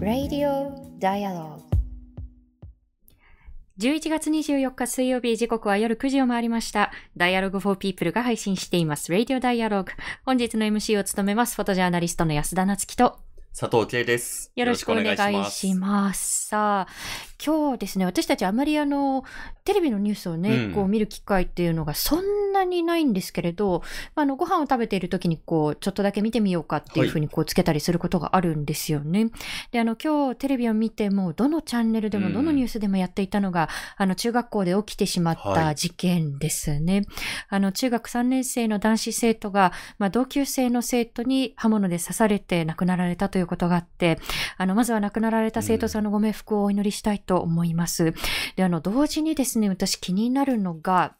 [0.00, 1.60] Radio Dialogue
[3.76, 6.92] 11月24日水曜日時刻は夜9時を回りました。
[7.16, 9.12] Dialogue for People が配信しています。
[9.12, 9.86] Radio Dialogue。
[10.24, 11.56] 本日の MC を務めます。
[11.56, 13.18] フォトジャーナリストの安田なつきと
[13.58, 14.50] 佐藤圭です。
[14.56, 16.48] よろしくお願いします。
[16.48, 16.92] さあ、
[17.44, 19.24] 今日ですね、私たちあまりあの、
[19.64, 23.82] テレビのニュースをね、うんこう見る機会っていうのがそんなにないんですけれど、
[24.14, 29.30] まああの、ご飯を食べている時にこう、ちょっとだけ見てみようかっていうふうにこう、つけたりすることがあるんですよね。
[29.70, 37.02] で、あの、今日テレビを見ても、どのチャンネルでも、うんどのニュースでもやっていたのが、あの、中学校で起きてしまっはいた事件ですね。
[37.48, 44.18] あの、中学3年生の男子生徒が、まあ、同級生の生徒に刃物で刺されて亡くなられたということがあって、
[44.56, 48.14] あの、まずは亡くなられた生徒さんのご冥福をお祈りしたいと思います。
[48.56, 51.16] で、あの、同時にですね、私気になるのが、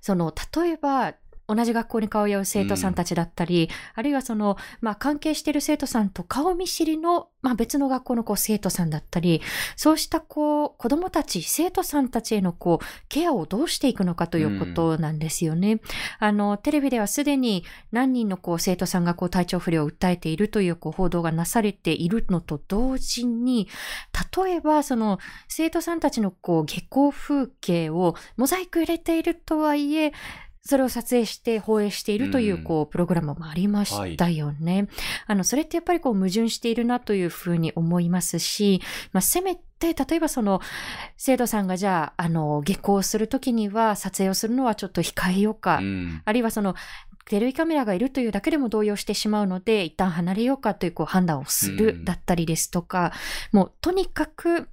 [0.00, 1.14] その、例えば、
[1.54, 9.42] 同じ学校に通う生徒さんたちだったり、あるいはその、まあ、関係している生徒さんと顔見知りの、まあ、別の学校のこう生徒さんだったり、
[9.76, 15.80] そうしたこう、子供たち、生徒さんたちへのこう、ケアをどうしていくのかということなんですよね。
[16.18, 23.68] あの、テレビではすでに何人のこう、生徒さんがこう、体調不良を訴えているというこう、報道がなされているのと同時に、
[24.44, 30.12] 例えばその、生徒さんたちのこう、下校風景をモザイク入れているとはいえ、
[30.64, 34.88] それを撮影して放映しているという、うんこう、プログラムもありましたよね。
[35.26, 38.80] あの、それってやっぱりこう、矛盾しているなというふうに思いますし、
[39.12, 40.60] まあ、せめて、例えばその、
[41.16, 45.78] 生徒さんがじゃあ、あの、下校するときには、撮影をするのはちょっと控えようか。
[45.78, 46.22] うん。
[46.24, 46.76] あるいはその、
[47.24, 53.12] テレビカメラがいるというだけでも動揺してしまうので、一旦離れようかというこう判断をすうんるだったりですとか、
[53.52, 54.68] もうとにかく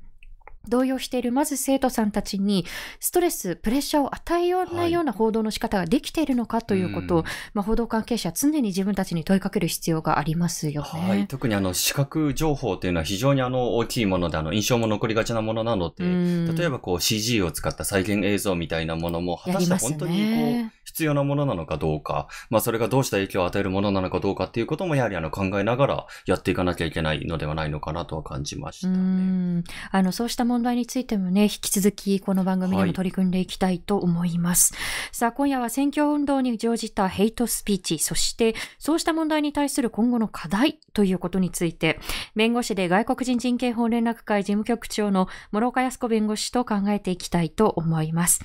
[0.67, 2.65] 動揺しているまず生徒さんたちに
[2.99, 10.87] ストレス、プレッシャーを与えようないような報道の仕方ができているのかということを、うんまあ、報道関係者は常に自分たちに問いかける必要がありますよね。
[10.89, 11.27] はい。
[11.27, 28.97] 特にあの、視覚情報っていうのは非常にあの、大きいもので、あの、印象も残りがちなものなので、うん例えばこう CG を使った再現映像みたいなものも、果たして本当にこうね、必要なものなのかどうか、まあそれがどうした影響を与えるものなのかどうかっていうこともやはりあの考えながらやっていかなきゃいけないのではないのかなとは感じましたうね。
[28.97, 34.73] んあの、そうした問題についてもね、引き続きこの番組でも取り組んでいきたいと思います。
[35.11, 41.99] さあ、今夜は選挙運動に乗じたヘイトスピーチ、そしてそうした問題に対する今後の課題ということについて、
[42.35, 48.41] 弁護士で外国人人権法連絡会事務局長の諸岡康子弁護士と考えていきたいと思います。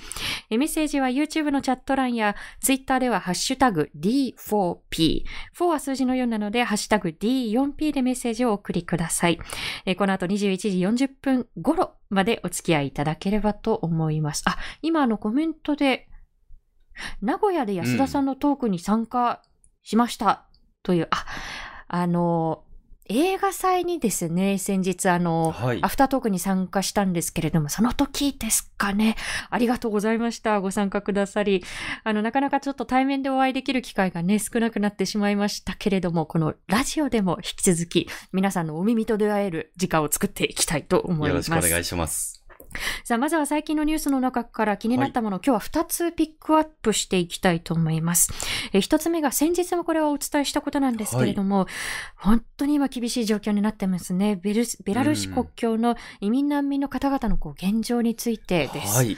[0.50, 5.24] えメッセージは YouTube のチャット欄や Twitter ではハッシュタグ D4P。
[5.56, 9.38] 4は数字の4なので、ハッシュタグ D4P でメッセージをお送りください。
[9.86, 10.56] えーこの後21
[10.96, 14.42] 時40分頃までお付き合いいただければと思います。
[14.46, 16.08] あ、今あのコメントで、
[17.20, 19.42] 名古屋で安田さんのトークに参加
[19.82, 20.46] しました
[20.82, 21.24] という、あ、
[21.88, 22.63] あの、
[23.06, 29.16] 映画祭にですね、先日あの、はいアフタートークに参加したんですけれども、その時ですかね。
[29.50, 30.60] ありがとうございました。
[30.60, 31.62] ご参加くださり。
[32.02, 41.50] あの、なかなかちょっと対面でお会いできる機会がね、少なくなってしまいましたけれども、このラジオでも引き続き、皆さんのお耳と出会える時間を作っていきたいと思いよます。
[41.50, 42.43] ろしくお願いします。
[43.04, 48.32] さあ、まずは最近のニュースの中から気になったもの、今日は2つピックアップしていきたいと思います。
[48.72, 51.66] え1つ目が先日もこれはお伝えしたことなんですけれども、
[52.16, 54.36] 本当に今厳しい状況になってますね。
[54.36, 58.96] ベルスベラルーシ国境の移民難民の方々のこう現状についてです。
[58.96, 59.16] はい。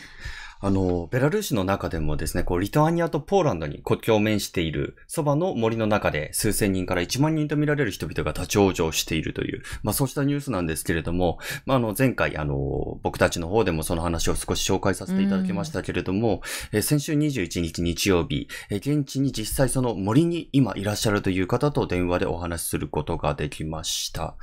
[0.66, 24.34] あの、ベラルーシの中でもですね、こう、リトアニアとポーランドに国境を面している、そばの森の中で数千人から1万人と見られる人々が立ち往生しているという、まあそうしたニュースなんですけれども、まああの、前回、あの、僕たちの方でもその話を少し紹介させていただきましたけれども、え先週21日日曜日、え現地に実際その森に今いらっしゃるという方と電話でお話しすることができました。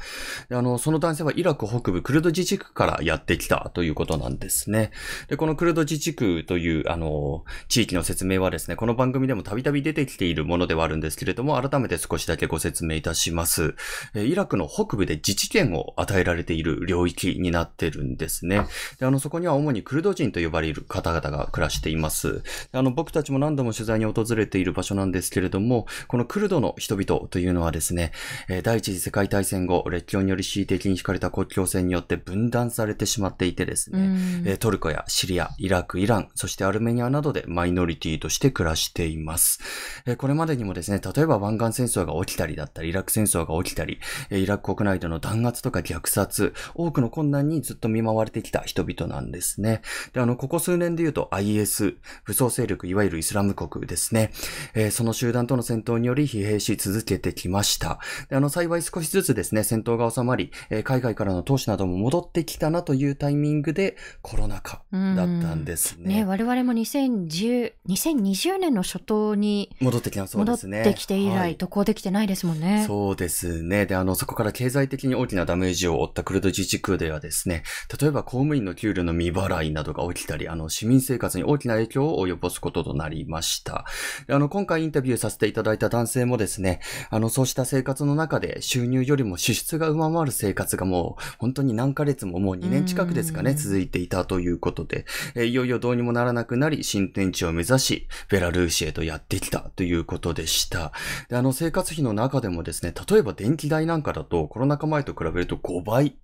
[0.49, 4.91] あの、その男性はイラク北部クルド自治区からやってきたということなんですね。
[5.27, 13.75] で、このクルド自治区区という、あの、地域の説明はですね、この番組でもたびたび出てきているものではあるんですけれども、改めて少しだけご説明いたします。
[14.13, 18.65] えーイラクの北部で自治権を与えられている領域になってるんですね。
[18.99, 22.41] で、あの、そこには主にクルド人と呼ばれる方々が暮らしています。
[22.71, 28.11] であの、僕たちも何度も取材に訪れている場所なんですけれども、このクルドの人々というのはですね、
[28.49, 39.59] えー第一次世界大戦後、列強により恣意的に敷かれた国境線によって分断されてしまっていてですね、うんえートルコやシリア、イラク、ク、イラン、そしてアルメニアなどでマイノリティとして暮らしています。
[40.07, 43.99] えこれまでにもですね、例えば湾岸戦争が起きたりだったり、イラク戦争が起きたり、
[44.31, 49.81] イラク国内での弾圧とか虐殺、多くの困難にずっと見舞われてきた人々なんですね。
[50.13, 54.31] で、あの、ここ数年で言うと IS、武装勢力、いわゆるイスラム国ですね。
[54.73, 57.99] え、その集団との戦闘により疲弊し続けてきました。
[58.29, 66.23] で、あの、幸い少しずつですね、戦闘が収まり、え、海外からの投資なども戻ってきたなというタイミングでコロナ禍だったんですね。
[66.23, 70.79] ね、我々も2010、2020年の初頭に戻ってきたそうですね。
[70.79, 72.85] 戻ってきて以来、はい、渡航できてないですもんね。
[72.87, 73.85] そうですね。
[73.85, 77.63] で、あの、そこから経済的に大きなダメージを負ったクルド自治区ではですね、
[77.99, 83.85] 例えば公務員の給料の未払いなどが起きたり、あの、市民生活に大きな影響を及ぼすこととなりました。
[84.29, 86.79] あの、今回インタビューさせていただいた男性もですね、
[87.09, 95.05] あの、そうした生活の中で収入よりも支出が上回る生活がもう、本当に何ヶ月ももう2年近くですかね、続いていたということで、
[95.35, 100.93] えいよいよよどうにもならなくなり、新天地を目指し、ベラルーシへとやってきたということでした。
[101.29, 106.15] で、あの、生活費の中でもですね、例えば電気代なんかだとコロナ禍前と比べると5倍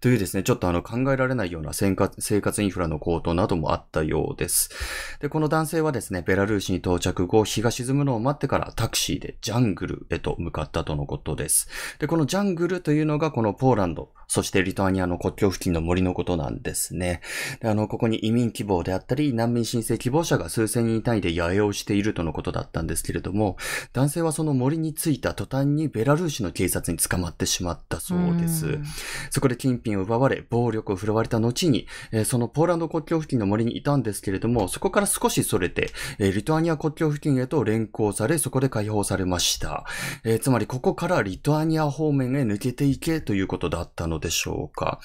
[0.00, 4.70] というですね、ちょっとあの考えられないような生活インフラの高騰などもあったようです。
[5.20, 11.68] で、この男性はですね、ベラルーシに到着後、日が沈むのを待ってからタクシーでジャングルへと向かったとのことです。
[11.98, 17.22] で、このジャングルというのがこのポーランド、そしてリトアニアの国境付近の森のことなんですね。
[17.60, 23.56] であの、ここに移民希望であったり、難民申請希望者が数千人単位で野営をしているとのことだったんですけれども、
[23.94, 28.78] 男性はその森に着いた途端にベラルーシの警察に捕まってしまったそうです。
[29.30, 39.84] そこで金品を奪われ、暴力を振るわれた後に、えー、そのポーランド国境付近の森にいたんですけれども、そこから少しそれて、えー、リトアニア国境付近へと連行され、そこで解放されました。
[40.24, 45.00] えー、つまりここからリトアニア方面へ抜けていけということだったのでしょうか。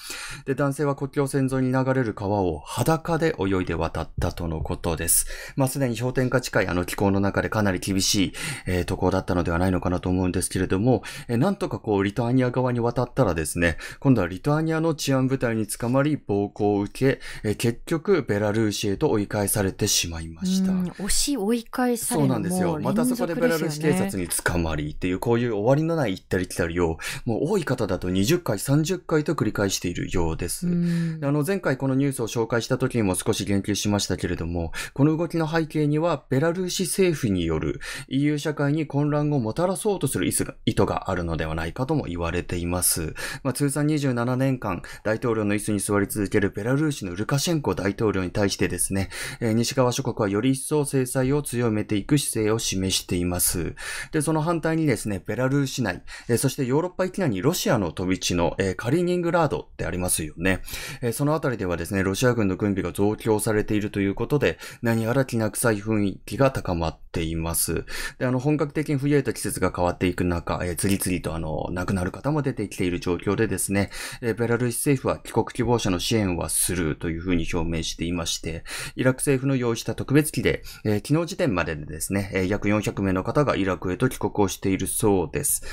[0.45, 5.25] で、男性は国境線沿いに流れる川を裸で泳いで渡ったとのことです。
[5.56, 8.33] まあ、すでに氷点下近いあの気候の中でかなり厳しい、
[8.68, 20.73] えー、渡航だったのではないのかなと思うんですけれども、えー、なんとかこうリトアニア側に渡ったらですね、今度はリトアニアの治安部隊に捕まり暴行を受け、え結局ベラルーシへと追い返されてしまいました。
[20.73, 22.79] 押し追い返されそうなんですよ。
[22.81, 30.67] またそこでベラルーシ警察に捕まりっていう、こういう終わりのない行ったり来たりを、もう多い方だと20回、30回と繰り返しているようです。
[30.67, 43.13] あの、前回このニュースを紹介した時にも少し言及しましたけれども、この動きの背景には、ベラルーシ政府による EU 社会に混乱をもたらそうとする意図があるのではないかとも言われています。
[43.43, 49.10] まあ、通算27年間、大統領の椅子に座り続けるベラルーシのルカシェンコ大統領に対してですね、
[49.42, 53.75] えー、西側諸国はより一層制裁を強めていく姿勢を示しています。
[54.13, 60.62] で、その反対にですね、ベラルーシ内、えー、そしてヨーロッパ域内にロシアの飛び地の、えー、カリーニングラードってありますよね。
[61.01, 67.86] えそのあたりではですね、ロシア軍の軍備が増強されているということで、何やらきな臭い雰囲気が高まっています。
[68.19, 73.89] で、あの、本格的に冬へと季節が変わっていく中、え次々とあの、亡くなる方も出てきている状況でですね、
[74.21, 78.63] えベラルシ政府は帰国希望者の支援はするというふうに表明していまして、
[78.95, 85.63] イラク政府の用意した特別機で、えー、昨日時点まででですね、えー、約400名の方がイラクへと帰国をしているそうです。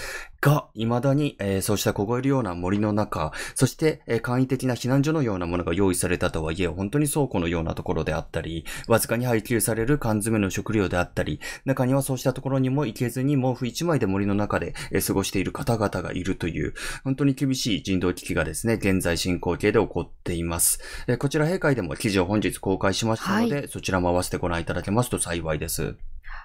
[0.40, 16.74] が、未だに、えー、そうした凍えるような森の中、そして、えー、簡易的な避難所のようなものが用意されたとはいえ、本当に倉庫のようなところであったり、わずかに配給される缶詰の食料であったり、中にはそうしたところにも行けずに毛布一枚で森の中で、えー、過ごしている方々がいるという、
[17.04, 20.80] 本当に厳しい人道危機がですね、現在進行形で起こっています。
[21.06, 25.96] えー、こちら閉会でも記事を本日公開しましたので、はい、そちらも合わせてご覧いただけますと幸いです。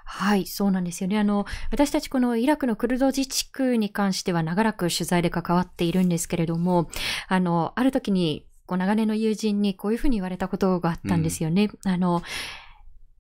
[0.06, 1.18] はい、そうなんですよね。
[1.18, 6.90] あの、私たちこのイラクのクルド自治区に関しては長らく取材で関わっているんですけれども、
[7.28, 11.70] あの、ある時に、こう長年の友人にこういうふうに言われたことがあったんですよね。
[11.86, 12.24] うん、あの、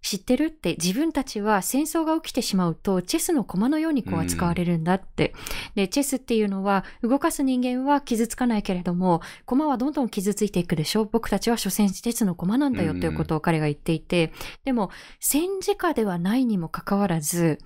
[0.07, 0.45] 知ってる？
[0.45, 5.29] って自分たちは戦争が起きてしまうとチェスの駒のようにこう扱われるんだって。
[5.29, 5.35] うん、
[5.75, 11.05] で、チェスっていうのは動かす人間は傷つかないけれども、駒はどんどん傷ついていくでしょ？
[11.05, 14.31] 僕たちは所詮チェスの駒なんだよっていうことを彼が言っていて、
[14.63, 17.57] でも戦時下ではないにもかかわらず、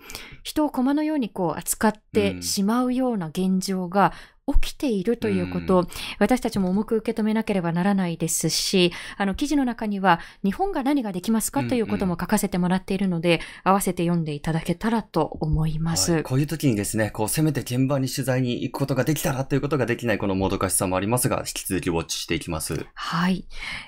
[0.43, 4.13] 人を駒のようにこう扱ってしまうような現状が
[4.53, 5.87] 起きているということを、
[6.19, 22.85] 私たちも重く受け止めなければならないですし、あの記事の中には日本が何ができますかということも書かせてもらっているので、うんうん、合わせて読んでいただけたらと思います、はい、こういう時にですね、こうせめて現場に取材に行くことができたらということができないこのもどかしさもありますが、引き続きウォッチしていきます。
[22.93, 23.45] はい。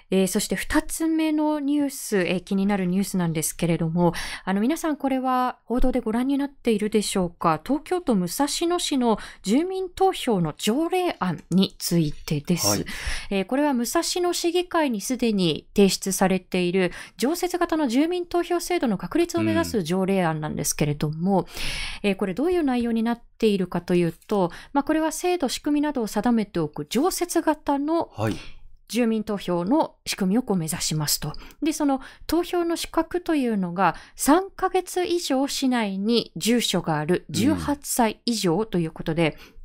[0.09, 4.13] えー、そして二つ目のニュース、えー、気になるニュースなんですけれども、
[4.43, 7.61] あの皆さんこれは報道でご覧になっているでしょうか？
[7.65, 12.67] 東京都武蔵野市の住民投票のの条例案についてです。
[12.67, 12.85] はい、
[13.29, 21.45] えー、これは武蔵野市議会にすでに提出されている常設型の住民投票制度の確立を目指す条例案なんですけれども、うん、
[22.03, 28.35] えー、これどういう内容になっているかというと、まあ、これは制度、仕組みなどを定めておく常設型の、はい
[28.91, 31.31] 住民投票の仕組みをこう目指しますと。
[31.63, 39.60] で、その投票の資格というのが3ヶ月以上市内に住所がある18歳以上ということで、うん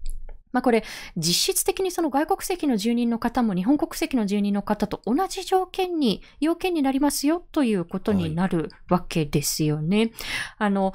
[0.52, 0.84] まあこれ、
[1.16, 9.98] 実質的にその外国籍の住人の方も日本国籍の住人の方と同じ条件に、要件になりますよということになるわけですよね。
[9.98, 10.10] はい、
[10.58, 10.92] あの、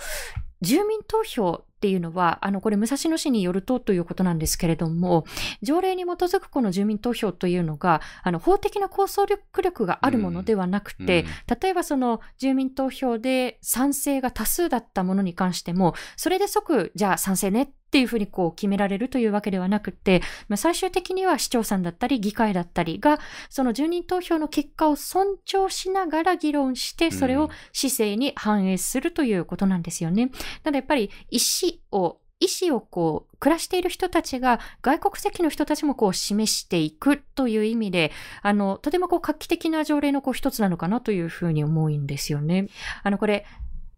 [0.62, 5.26] 住民投票っていうのは、あの、これ、武蔵野市によるとということなんですけれども、
[5.64, 23.20] 条例に基づくこの住民投票というのが、あの、法的な構想力力があるものではなくて、うんうん、例えばその住民投票で賛成が多数だったものに関しても、それで即、じゃあ賛成ねっていうふうにこう決められるというわけではなくて、まあ、最終的には市長さんだったり議会だったりが、
[23.50, 30.28] その住人投票の結果を尊重しながら議論して、それを市政に反映するということなんですよね。
[30.28, 30.32] な
[30.68, 42.68] のでやっぱり意思を意思をこう、暮らしている人たちが、外国籍の人たちもこう、示していくという意味で、あの、とてもこう、画期的な条例のこう、一つなのかなというふうに思うんですよね。
[43.04, 43.46] あの、これ、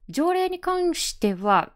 [0.10, 1.72] 条例に関しては、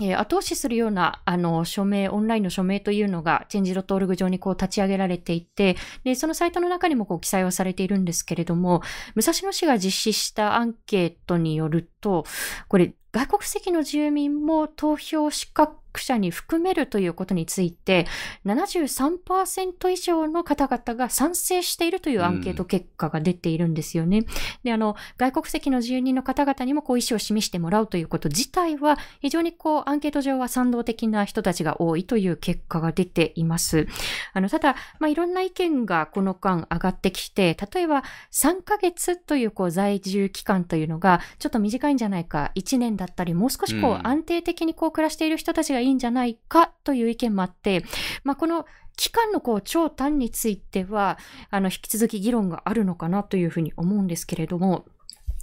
[0.00, 8.80] えー、後押しするような、あの、署名、オンラインの署名というのが、チェンジ .org 上にこう立ち上げられていて、で、そのサイトの中にもこう記載はされているんですけれども、
[9.16, 12.24] 武蔵野市が実施したアンケートによると、
[12.68, 18.06] これ、外国籍の住民も投票資格者に含めるということについて、
[18.44, 24.18] 73%以上の方々が賛成しているというアンケート結果が出ているんですよね。
[24.18, 24.24] うん、
[24.64, 33.86] で、あの、外国籍の住人の方々にもこう意思を示してもらうということ自体は、非常にこう、アンケート上は賛同的な人たちが多いという結果が出ています。
[34.34, 38.02] あの、ただ、まあ、いろんな意見がこの間上がってきて、例えば
[38.32, 47.84] 3ヶ月というこう、在住期間というのが、ちょっと短いんじゃないか、1年だったり、もう少しこう、安定的にこう、暮らしている人たちがいいんじゃないかという意見もあって、
[48.24, 48.66] まあ、この
[48.96, 51.18] 期間のこう長短については、
[51.50, 54.86] あの、引き続き議論があるのかなというふうに思うんですけれども、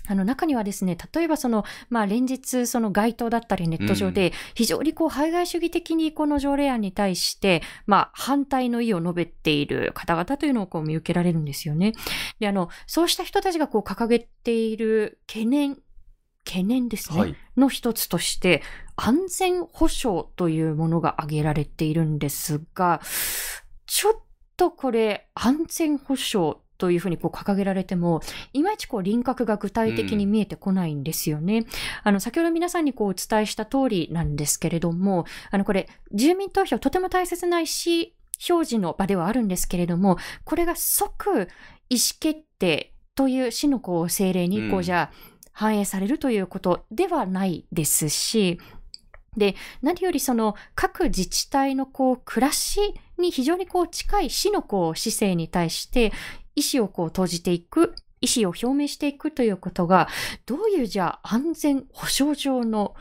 [0.07, 11.93] あの中にはですね、例えばその、まあ連日その街頭だったりネット上で、非常にこう排外主義的にこの条例案に対して、まあ反対の意を述べている方々というのをこう見受けられるんですよね。
[12.39, 15.77] で、あの、そうした人たちがこう掲げている懸念
[16.45, 18.61] 懸念ですね、はい、の一つとして、
[18.95, 23.01] 安全保障というものが挙げられているんですが、
[23.87, 24.13] ちょっ
[24.55, 28.21] とこれ、安全保障というふうにこう掲げられても、
[28.53, 31.59] いまいちこう輪郭が具体的に見えてこないんですよね。
[31.59, 31.65] うん、
[32.03, 38.07] あの、先ほど皆さんにこうお伝えした通りなんですけれども、あの、これ、住民投票とても大切な意思
[38.49, 41.49] 表示の場ではあるんですけれども、これが即
[41.89, 48.59] 意思決定という市のこう政令にこうじゃあ、うん反映されるということではないですし、
[49.37, 56.11] で、何よりその各自治体のこう暮らしに非常にこう近い市のこう姿勢に対して
[56.55, 60.09] 意思をこう投じていく、意思を表明していくということが、
[60.45, 62.93] どういうじゃあ安全保障上の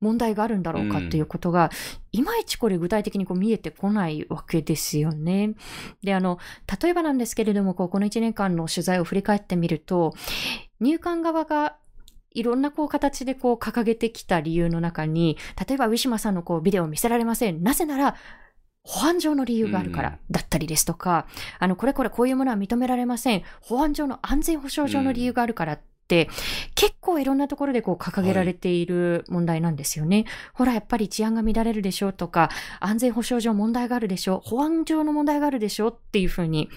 [0.00, 1.70] 問題があるんだろうかということが、
[2.14, 5.54] いまいちこれ具体的にこう見えてこないわけですよね。
[6.04, 6.38] で、あの、
[6.80, 10.14] 例えばなんですけれども、この1年間の取材を振り返ってみると、
[10.78, 11.76] 入管側が
[12.30, 17.64] いろんなこう形でこう掲げてきた理由の中に、例えばウィシュマさんのこうビデオを見せられません。
[17.64, 18.14] なぜなら、
[18.84, 21.26] 保安上の理由があるからだったりですとか、
[21.58, 23.42] うん、あの、これこれこういうものは認められません。
[23.60, 30.16] 保安上の安全保障上の理由があるから結構いろんなところでこう掲げられている問題なんですよね。
[30.16, 36.68] はい、ほら、やっぱり治安が乱れるでしょうとか、安全保障上問題があるでしょう、保安上の問題があるでしょうっていうふうに。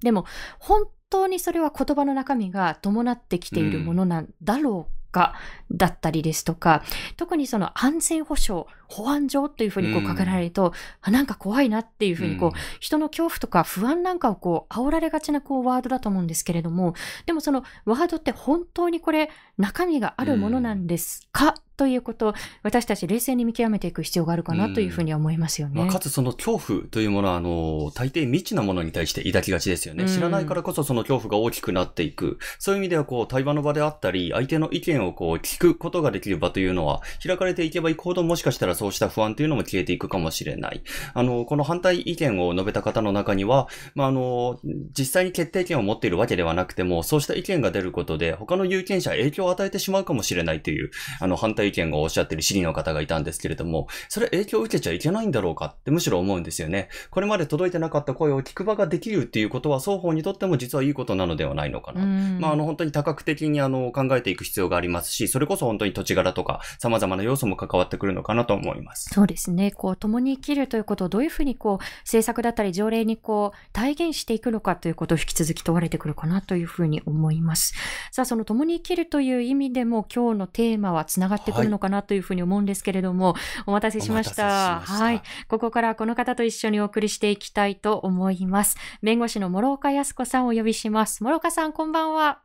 [0.00, 0.24] でも、
[0.58, 5.34] 本当にそれは言葉の中身が伴ってきているものなんだろうか、
[5.70, 6.82] だったりですとか、
[7.16, 10.72] 特にその安全保障、保安上っていうふうにこう書かれると、
[11.06, 16.94] うん、なんか怖いなっていうふうにこう、うん、人の恐怖とか不安なんかをこう、煽られがちなこうワードだと思うんですけれども、
[17.26, 25.82] でもそのワードって本当にこれ中身があるものなんですか、うんということ、私たち冷静に見極めていく必要があるかなというふうには思いますよね。
[25.82, 30.08] まあ、かつその恐怖というものは、あの、大抵未知なものに対して抱きがちですよね。
[30.08, 32.38] 知らないからこそその恐怖が大きくなっていく。
[32.60, 40.82] そういう意味では、こう、対話の場であったり、相手の意見をこう、聞くことができる場というのは、開かれていけばいくほど、もしかしたらそそうした不安というのも消えていくかもしれない。
[41.14, 44.58] あの、この反対意見を述べた方の中には、まあ、あの、
[44.96, 56.90] 実際に決定権を持っているわけではなくても、そうした意見が出ることで、他の有権者影響を与えてしまうかもしれないという、あの、反対意見をおっしゃっている市議の方がいたんですけれども、それ影響を受けちゃいけないんだろうかってむしろ思うんですよね。
[57.10, 62.04] これまで届いてなかった声を聞く場ができるっていうことは、双方にとっても実はいいことなのではないのかな。
[62.04, 69.10] まあ、あの、本当に多角的にあの、考えていく必要がありますし、それこそ本当に土地柄とか、様々な要素も関わってくるのかなと思います。
[69.12, 69.70] そうですね。
[69.70, 77.74] こう、共に生きるということをどういうふうにこう、政策だったり条例にこう、体現していくのかということを引き続き問われてくるかなというふうに思います。
[78.10, 84.80] さあ、その共に生きるという意味でも、今日のテーマは繋がってくるのかなというふうに思うんですけれども、はい、お待たせしました。
[84.80, 85.22] はい。
[85.48, 88.76] ここからこの方と一緒にお送りしていきたいと思います。
[89.02, 91.22] 弁護士の諸岡康子さんをお呼びします。
[91.22, 92.43] 諸岡さん、こんばんは。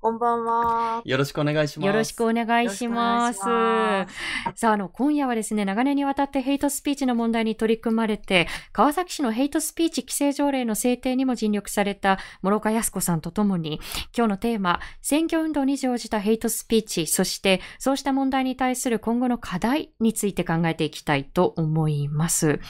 [0.00, 1.02] こんばんは。
[1.04, 1.86] よろしくお願いします。
[1.86, 3.40] よろしくお願いします。
[3.40, 13.80] さあ、あの、今夜はですね、長年にわたってヘイトスピーチの問題に取り組まれて、川崎市のヘイトスピーチ規制条例の制定にも尽力された諸岡康子さんとともに、
[14.16, 22.60] 今日のテーマ、選挙運動に乗じたヘイトスピーチ、そしてそうした問題に対する今後の課題について考えていきたいと思います。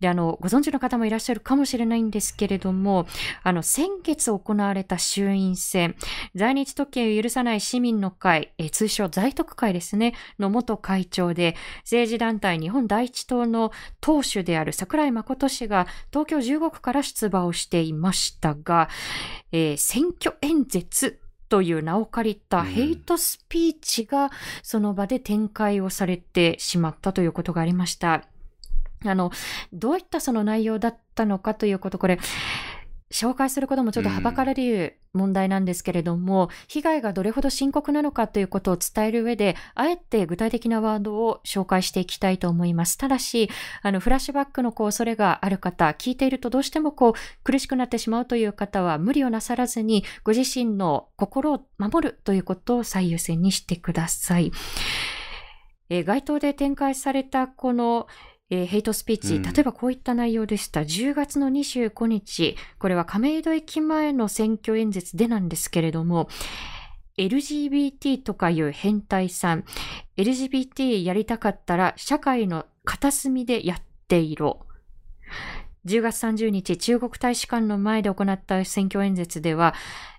[0.00, 3.06] で、あの、ご存知の方もいらっしゃるかもしれないんですけれども、
[3.42, 5.96] あの、先月行われた衆院選、
[6.34, 13.70] 在日特権を許さない市民の会、え通称在特会ですね、の元会長で、政治団体日本第一党の
[14.00, 18.88] 党首である桜井誠氏が東京15区から出馬をしていましたが、
[19.52, 24.30] えー、選挙演説という名を借りたヘイトスピーチが
[24.62, 28.24] その場で展開をされてしまったということがありました。
[29.04, 29.30] あの、
[29.72, 32.18] どういったその内容だったのかということ、これ、
[33.10, 42.98] 紹介することもちょっとはばかられる問題なんですけれども、うん、被害がどれほど深刻なのかということを伝える上で、あえて具体的なワードを紹介していきたいと思います。
[42.98, 43.48] ただし、
[43.82, 47.12] あの、フラッシュバックのこう、恐れがある方、聞いているとどうしてもこう、
[47.44, 54.52] 苦しくなってしまうという方は、無理をなさらずに、ご自身の心を守るということを最優先にしてください。
[55.88, 58.08] えー、街頭で展開されたこの、
[58.48, 60.82] えー、ヘイトスピーチ、例えばこういった内容でした。
[60.82, 66.28] うん、10月の25日、これは亀戸駅前の選挙演説でなんですけれども、
[67.18, 69.64] LGBT とかいう変態さん、
[70.16, 74.66] LGBT やりたかったら社会の片隅でやっていろ。
[75.86, 79.74] 10月30日、中国大使館の前で行った選挙演説では、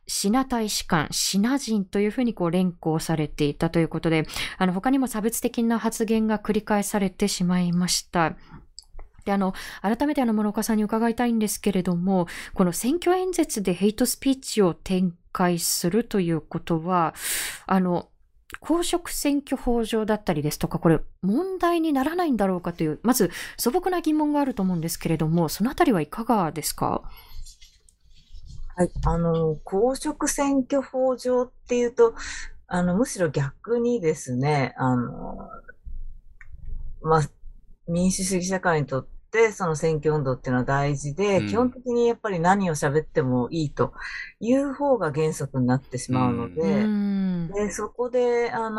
[0.08, 4.26] シナ大使館、シナ人というふうにこう連行されていたということで、
[4.58, 8.36] あの他にも差別的な発言が繰り返されてしまいました。
[9.26, 17.14] で、あの、改めてあの、諸岡さんに伺いたいんですけれども、この選挙演説でヘイトスピーチを展開するということは、
[17.66, 18.08] あの、
[18.62, 27.04] 公職選挙法上だったりですとか、これ問題にならないんだろうかという、まず素朴な疑問があると思うんですけれども、そのあたりはいかがですか？
[28.78, 28.92] はい。
[29.06, 32.14] あの、公職選挙法上っていうと、
[32.68, 35.50] あの、むしろ逆にですね、あの、
[37.02, 37.22] まあ、
[37.88, 43.94] 民主主義社会にとって、その選挙運動っていうのは大事で、うん、基本的にやっぱり何を喋ってもいいと
[44.40, 48.76] いう方が原則になってしまうので、うん、でそこで、あの、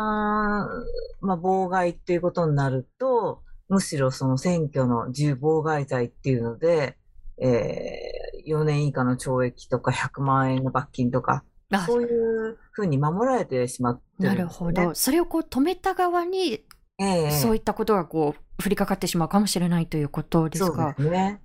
[1.19, 6.95] まあ、妨害っていうことになると、むしろその選挙の自由妨害罪っていうので、
[7.41, 11.43] えー、4年以下の懲役とか100万円の罰金とか、
[11.85, 14.95] そういうふうに守られてしまってる、ね、なるほど。
[14.95, 16.65] それをこう止めた側に、
[16.97, 20.95] えー、そういったことがこう降りかかってしまうかもしれないということですか？
[20.97, 21.41] そうですね。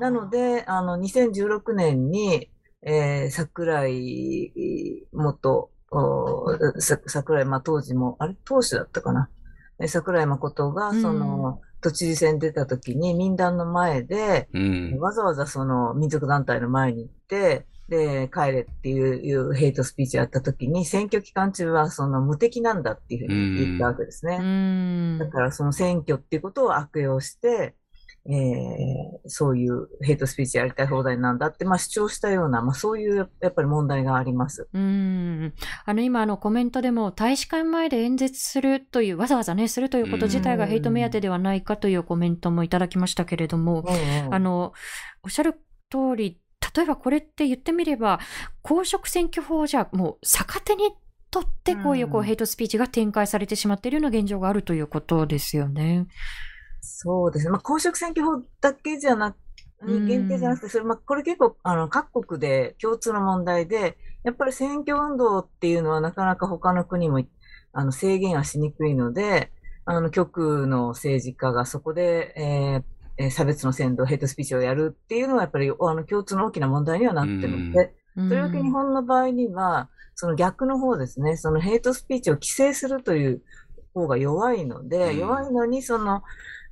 [0.00, 2.50] なので、あの、2016年に、
[2.82, 4.52] えー、桜井
[5.12, 5.70] 元、
[7.08, 9.30] 桜井、まあ、当時も、あれ、当主だったかな？
[9.86, 24.38] 桜井誠が、その、都知事選出た時に民団の前で、うん、わざわざその民族団体の前に行って、で、帰れっていうヘイトスピーチをやった時に、選挙期間中はその無敵なんだっていうふうに言ったわけですね。
[24.40, 27.74] うん、だからその選挙っていうことを悪用して、
[28.26, 34.68] えー、そういうヘイトスピーチやりたい放題なんだって、まあ、主張したような、まあ、そういうやっぱり問題があります。
[34.72, 35.54] うん
[35.86, 43.84] あの今あのコメントでも大使館前で演説するというわざわざねするということ自体がヘイト目当てではないかというコメントもいただきましたけれども、
[44.30, 44.74] あの
[45.22, 45.54] おっしゃる
[45.90, 46.40] 通り
[46.74, 48.20] 例えばこれって言ってみれば
[48.62, 50.92] 公職選挙法じゃもう逆手に
[51.30, 56.06] とってこういうこうヘイトスピーチが展開されてしまっているような現状があるということですよね。
[56.80, 57.50] そうですね。
[57.50, 59.36] まあ、公職選挙法だけじゃなく
[59.86, 67.22] に限定じゃなくて、それ、まあ、これ結構、あの、各国で共通の問題で、やっぱり選挙運動っていうのはなかなか他の国も、
[67.72, 69.50] あの、制限はしにくいので、
[69.86, 72.84] あの、極右の政治家がそこで、
[73.18, 83.42] えー、差別の先導、ヘイトスピーチをやるっていうのはやっぱり、あの、共通の大きな問題にはなってるので、とりわけ日本の場合には、その逆の方ですね、そのヘイトスピーチを規制するという
[83.94, 86.22] 方が弱いので、弱いのに、その、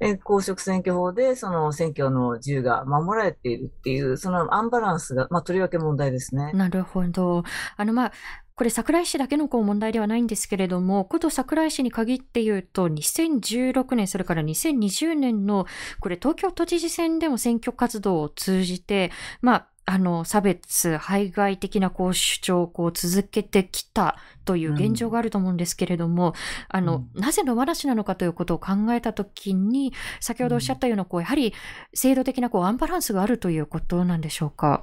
[0.01, 6.53] え公職選挙法で、その選挙の自由が守られているっていう、そのアンバランスが、まあ、とりわけ問題ですね。
[6.53, 7.43] なるほど。
[7.77, 8.13] あの、まあ、
[8.55, 15.67] これ桜井市だけのこう問題ではないんですけれども、こと桜井市に限って言うと、2016年、それから2020年の、
[16.01, 26.35] これ東京都知事選でも選挙活動を通じて、まあ、あの、差別、排外的なこう主張をこう続けてきたという現状があると思うんですけれども、うん、
[26.69, 31.55] あの、なぜ野放しなのかということを考えたときに、先ほどおっしゃったような、こう、やはり
[31.95, 34.83] 制度的なこうアンバランスがあるということなんでしょうか？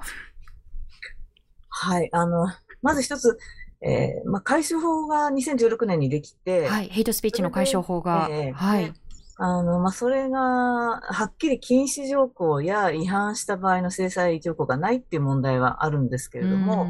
[1.68, 2.48] はい、あの、
[2.82, 3.38] まず一つ、
[3.82, 8.92] えーまあ、解消法が2016年にできて、はい、ヘイトスピーチの解消法が、えー、はい。
[9.38, 16.86] あの、まあ、それが、はっきり禁止条項や違反した場合の制裁条項がないっていう問題はあるんですけれども、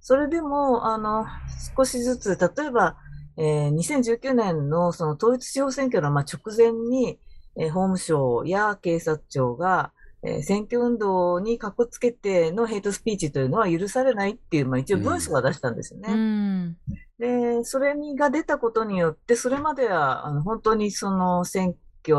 [0.00, 1.26] それでも、あの、
[1.76, 2.96] 少しずつ、例えば、
[3.36, 7.18] えー、2019年のその統一地方選挙のまあ直前に、
[7.56, 16.12] えー、法務省や警察庁が、えー、選挙運動にかこつけてのヘイトスピーチというのは許されないっていう、まあ、一応文書が出したんですよね。
[16.12, 16.76] うん、
[17.18, 21.78] で、それが出たことによって、それまではあの本当にその選挙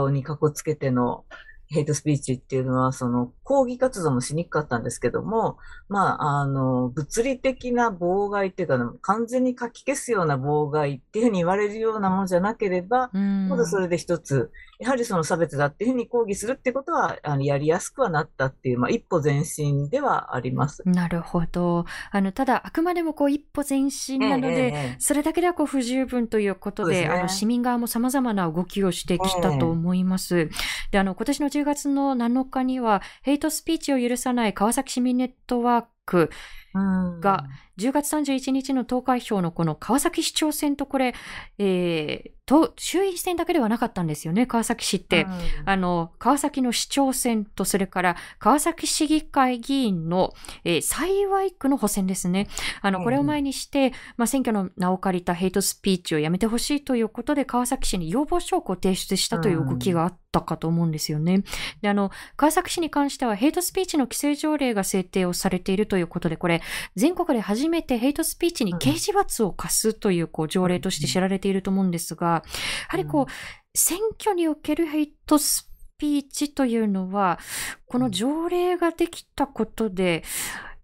[0.09, 1.25] にかこつけての
[1.71, 5.57] ヘイトスピーチっていうのは、その抗議活動もしにくかったんですけども、
[5.87, 20.81] まあ、あの、物理的な妨害っていうか、完全に書き消すような妨害っていうふうに言われるようなものじゃなければ、まだそれで一つ、やはりその差別だっていうふうに抗議するってことは、あの、やりやすくはなったっていう、まあ、一歩前進ではあります。
[20.85, 21.85] なるほど。
[22.11, 30.39] あの、ただ、あくまでもこう、一歩前進なので、ええ、それだけではこう、不十分ということで、でね、あの、市民側も様々な動きをしてきたと思います。
[30.39, 30.49] え、
[30.89, 36.29] で、あの、今年の10 10月の7日には、ヘイトスピーチを許さない川崎市民ネットワークク
[36.73, 37.45] が、
[37.77, 41.13] 10月31日の投開票のこの川崎市長選とこれ、
[41.57, 45.25] えー、と衆院選だけではなかったんですよね、川崎市って。
[45.65, 50.33] あの、川崎の市長選と、それから川崎市議会議員の、
[50.63, 52.47] えー、幸区の補選ですね。
[52.81, 61.43] あの、これを前にして、まあ、選挙の名を借りたヘイトスピーチをやめてほしいということで、川崎市に要望書を提出したという動きがあったかと思うんですよね。
[61.81, 66.61] で、あの、川崎市に関してはヘイトスピーチの規制条例が制定をされているということで、これ、
[66.95, 72.43] 全国で初めてヘイトスピーチに刑事罰を課すというこう条例として知られていると思うんですが、や
[72.87, 77.39] はりこう、選挙におけるヘイトスピーチというのは、
[77.85, 80.23] この条例ができたことで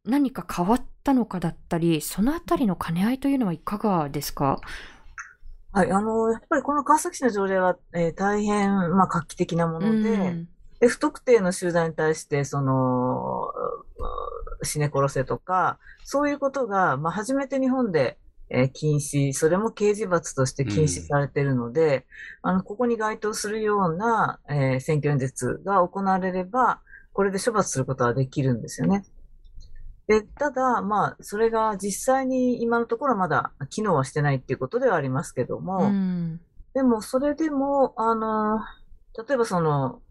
[0.03, 4.59] 何か変わったのかだったり、そのあたりの兼ね合いというのはいかがですか？
[5.71, 10.49] はい、あの、やっぱりこの川崎市の条例は、えー、大変、まあ、画期的なもので、うん。
[10.79, 13.47] で、不特定の集団に対して、その、
[14.63, 18.17] 死ね殺せとか、そういうことが、まあ、初めて日本で、
[18.49, 22.05] えー、禁止、それも刑事罰として禁止されているので、
[22.43, 26.79] うん、あの、ここに該当するような、えー、選挙演説が行われれば、
[27.11, 29.03] これで処罰することはできるんですよね。
[30.07, 36.39] で、ただ、まあ、それが実際に今のところまだ機能はしてないっていうことではありますけども、うん、
[36.73, 38.59] でも、それでも、あの、
[39.27, 40.01] 例えばその、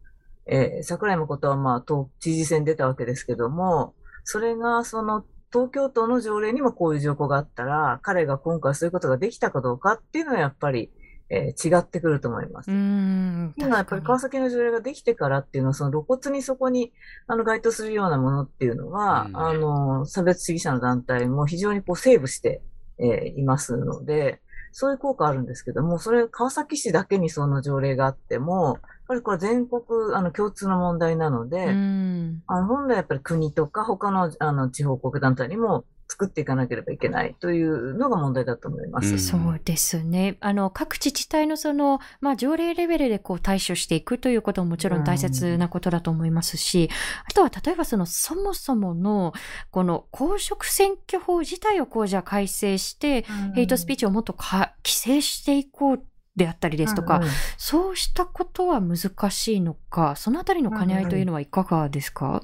[0.46, 10.90] えー、桜井誠はまあ、知事選出たわけですけども、それがその東京都の条例にもこういう条項があったら、彼が今回そういうことができたかどうかっていうのはやっぱり、
[11.28, 12.70] えー、違ってくると思います。
[12.70, 16.92] 今やっぱり川崎の条例ができてからっていうのは、その露骨にそこに
[17.26, 22.62] あの該当するようなものっていうのは、あの、差別主義者の団体も非常にこうセーブして、
[22.98, 24.40] えー、いますので、
[24.72, 29.82] そういう効果あるんですけども、それ川崎市だけにその条例があっても、ぱりこれ全国
[30.14, 39.12] あの共通の問題なので、あの本来やっぱり国とか他のあの地方国団体にも作っていかなければいけないというのが問題だと思います。
[39.12, 40.36] うん、そうですね。
[40.40, 46.90] あの、各自治体のその、まあ、条例レベルでこう対処していくということももちろん大切なことだと思いますし、うん、
[47.28, 49.32] あとは例えばその、そもそもの、
[49.70, 56.02] この公職選挙法自体をこうじゃ改正して、うん、ヘイトスピーチをもっと規制していこう
[56.36, 62.42] であったりですとか、うんうん、そうしたことは難しいのか、そのあたりの兼ね合いというのはいかがですか、うんうん、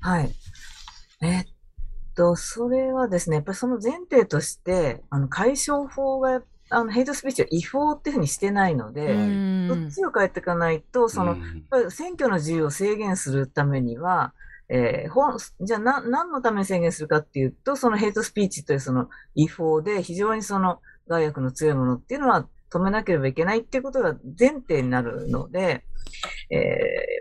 [0.00, 0.34] はい。
[1.20, 1.44] えっ
[2.14, 9.14] と、それはですね、やっぱりその前提として、あの、解消法があのヘイトスピーチは違法っていうふうにしてないので、
[9.68, 11.36] どっちを変えていかないと、その、
[11.90, 14.32] 選挙の自由を制限するためには、
[14.68, 25.84] えー、ほんじゃあな、何のために制限するかっていうと、そのヘイトスピーチというその違法で非常にその害悪の強いものっていうのは止めなければいけないっていうことが前提になるので、
[26.50, 26.66] えー、や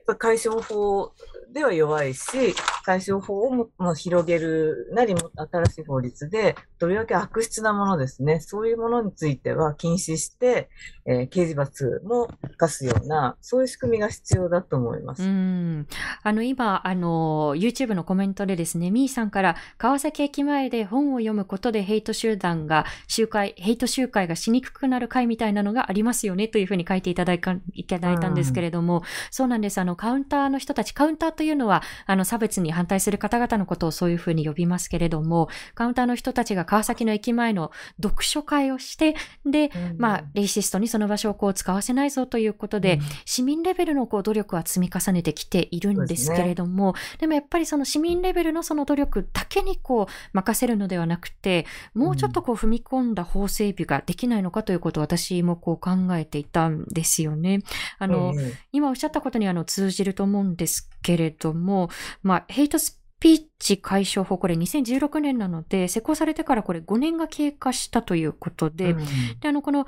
[0.02, 1.14] っぱ解消法
[1.52, 8.42] では弱いし、解消法をも、まあ、広げるなり新しい法律で、とりわけ悪質なものですね。
[8.42, 10.70] そういうものについては禁止して、
[11.06, 15.24] えー、刑事罰も課すような、そういう仕組みが必要だと思います。
[15.24, 15.88] うん。
[16.24, 27.56] あの、今、あの、YouTube のコメントでですね、みーさんから、川崎駅前で本を読むことでヘイト集団が、集会、ヘイト集会がしにくくなる会みたいなのがありますよね、というふうに書いていただいた
[28.00, 29.80] だいたんですけれども、うん、そうなんです。
[29.80, 57.60] あの、カウンターの人たち、カウンターというのは、あの、差別に反対する方々のことをそういうふうに呼びますけれども、カウンターの人たちが川崎の駅前の読書会をして、で、うん、まあ、レイシストにその場所をこう使わせないぞということで、うん、市民レベルのこう努力は積み重ねてきているんですけれども、でね、でもやっぱりその市民レベルのその努力だけにこう任せるのではなくて、もうちょっとこう踏み込んだ法整備ができないのかということを私もこう考えていたんですよね。
[58.00, 58.34] あの、
[58.72, 61.92] 今おっしゃったことにあの通じると思うんですけれども、
[62.24, 68.98] まあ、ヘイトスピーチ解消法、これ2016年なので、施行されてからこれ5年が経過したということで、うん、
[69.40, 69.86] で、あの、この、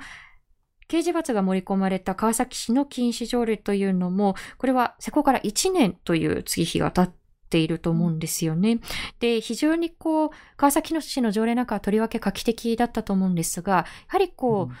[0.88, 7.14] 刑事罰が盛り込まれた川崎市の禁止条例というのも、これは施行から1年という月日が経っ
[7.50, 8.80] ていると思うんですよね。
[9.20, 14.76] で、非常にこう、川崎市の条例なんかはとりわけ画期的だったと思うんですが、やはりこう、うん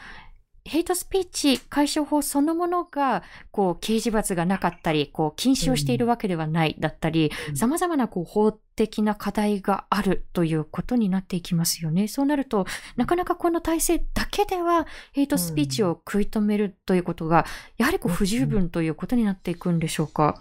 [0.66, 12.08] ヘイトスピーチ解消法そのものが、こう、刑事罰がなかったり、こう、禁止をしているわけではないだったり、様々なこう、法的な課題があるということになっていきますよね。
[12.08, 17.46] そうなると、なかなかこの体制だけでは、ヘイトスピーチを食い止めるということが、
[17.78, 20.40] やはりこう、不十分ということになっていくんでしょうか？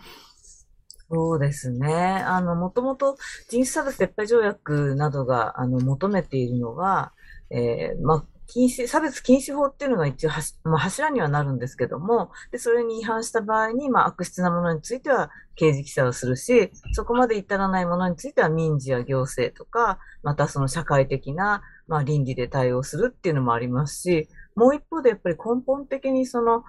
[1.08, 1.94] そうですね。
[1.94, 3.16] あの、もともと
[3.48, 7.14] 人種差別撤廃条約などが、あの、求めているのは、
[7.52, 10.30] えー、まあ、禁止、差別禁止法っていうのが一応、
[10.64, 26.64] まあ、柱にはなるんですけども、で、それに違反した場合に、まあ、悪質なものについては刑事規制をするし、そこまで至らないものについては民事や行政とか、またその社会的な、まあ、倫理で対応するっていうのもありますし、もう一方でやっぱり根本的にその、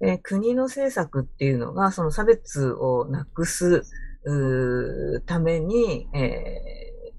[0.00, 3.82] えー、国の政策っていうのが、その差別をなくす、
[5.26, 7.12] ために、え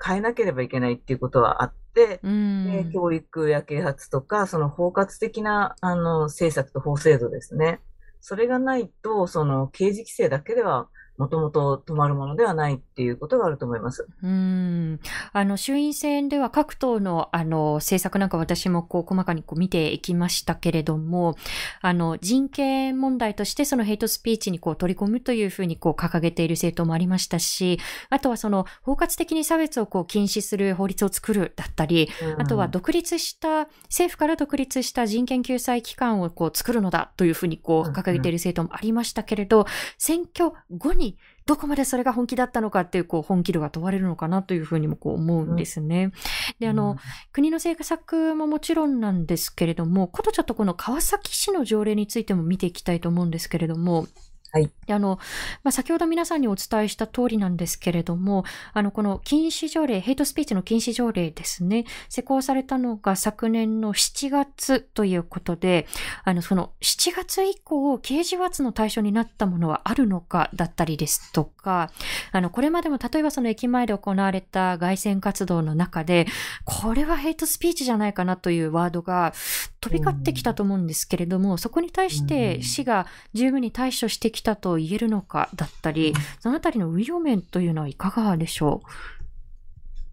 [0.00, 1.79] ー、変えなければいけないっていうことはあって、
[2.22, 7.80] うん、教育や啓発とか、その包括的な、あの、政策と法制度ですね。
[8.20, 10.88] それがないと、その刑事規制だけでは
[11.20, 14.08] もともと止まるものではないっていうことがあると思います。
[14.22, 15.00] うん。
[15.34, 21.36] あの、衆院選では各党の、あの、政策なんか私もこう、細かにこう見ていきましたけれども、
[21.82, 27.78] あの、人権問題としてそのヘイトスピーチにこう取り込むというふうにこう掲げている政党もありましたし、
[28.08, 39.66] あとはその、包括的に差別をこう禁止する法律を作るだったり、あとは独立した、政府から独立した人権救済機関をこう作るのだというふうにこう掲げている政党もありましたけれど、
[39.98, 41.09] 選挙後に
[41.46, 46.04] どこまでそれが本気だったのかっていう、こう、本気度が問われるのかなというふうにもこう思うんですね。
[46.04, 46.12] うん、
[46.60, 46.98] で、あの、うん、
[47.32, 54.06] 国の政策ももちろんなんですけれども、ことちょっとこの川崎市の条例についても見ていきたいと思うんですけれども、
[54.52, 54.70] はい。
[54.88, 55.18] あの、
[55.62, 65.86] まあ、先ほど皆さんにお伝えした通りなんですけれども、あの、この禁止条例、ヘイトスピーチの禁止条例ですね、施行されたのが昨年の7月ということで、
[66.24, 71.92] あの、その7月以降、刑事罰の対象になったものはあるのかだったりですとか、
[72.32, 76.26] あの、これまでも例えばその駅前で行われた外線活動の中で、
[76.64, 79.32] これはヘイトスピーチじゃないかなというワードが
[79.80, 88.88] 飛び交ってきたと思うんですけれども、そこに対して市が十分に対処してききたと言えるのかだったり、そのあたりの運用面というのはいかがでしょう？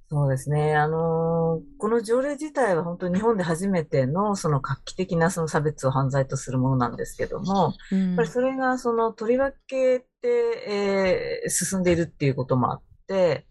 [0.09, 0.75] そうですね。
[0.75, 10.27] あのー、この条例自体は本当に日本で初めてのその画期的なその差別を犯罪とするものなんですけども、うん、やっぱりそれがそのとりわけて、
[10.67, 13.45] えー、進んでいるっていうこともあって、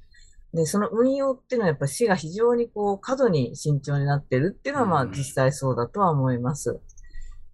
[0.56, 6.80] で、その運用っていうのはやっぱり市が非常にこう過度に慎重になってるっていうのはまあ実際そうだとは思います。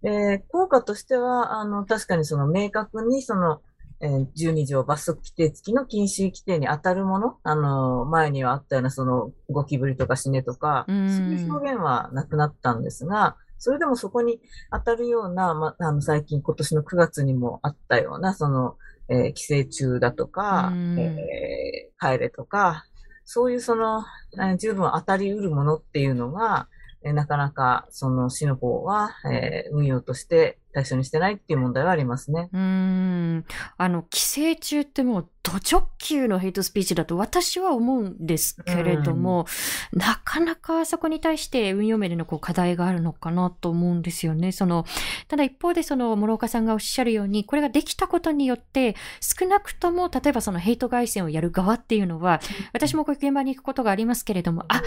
[0.05, 3.61] えー、効果としては、あの、確かにその明確にその、
[4.01, 14.41] えー、12条罰則規定付きの禁止規定に当たるもの、あの、前にはあったようなその、ゴキブリとか死ねとか、そういう表現はなくなったんですが、それでもそこに
[14.73, 18.77] 当たるような、ま、あの、最近今年の9月にもあったような、その、
[19.09, 22.87] えー、寄生虫だとか、えー、帰れとか、
[23.25, 24.05] そういうその、
[24.39, 26.69] えー、十分当たり得るものっていうのが、
[27.05, 32.49] えなかなかその市の方は、えー、運用として対象にしてないっていう問題はありますね。
[32.53, 33.45] うーん。
[33.77, 39.47] あの、寄生虫ってもう、ド直球のヘイトスピーチだと私は思うんですけれども、
[39.93, 44.53] なかなかそこに対して運用面でのこう課題があるのかなと思うんですよね。
[44.53, 44.85] その、
[45.29, 52.41] ただ一方でその、諸岡さんがおっしゃるように、これができたことによって、少なくとも、例えばそのヘイト外線をやる側っていうのは、
[52.73, 54.83] 私もこういう現場に行くことがありますけれども、あ、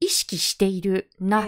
[0.00, 1.46] 意識しているな、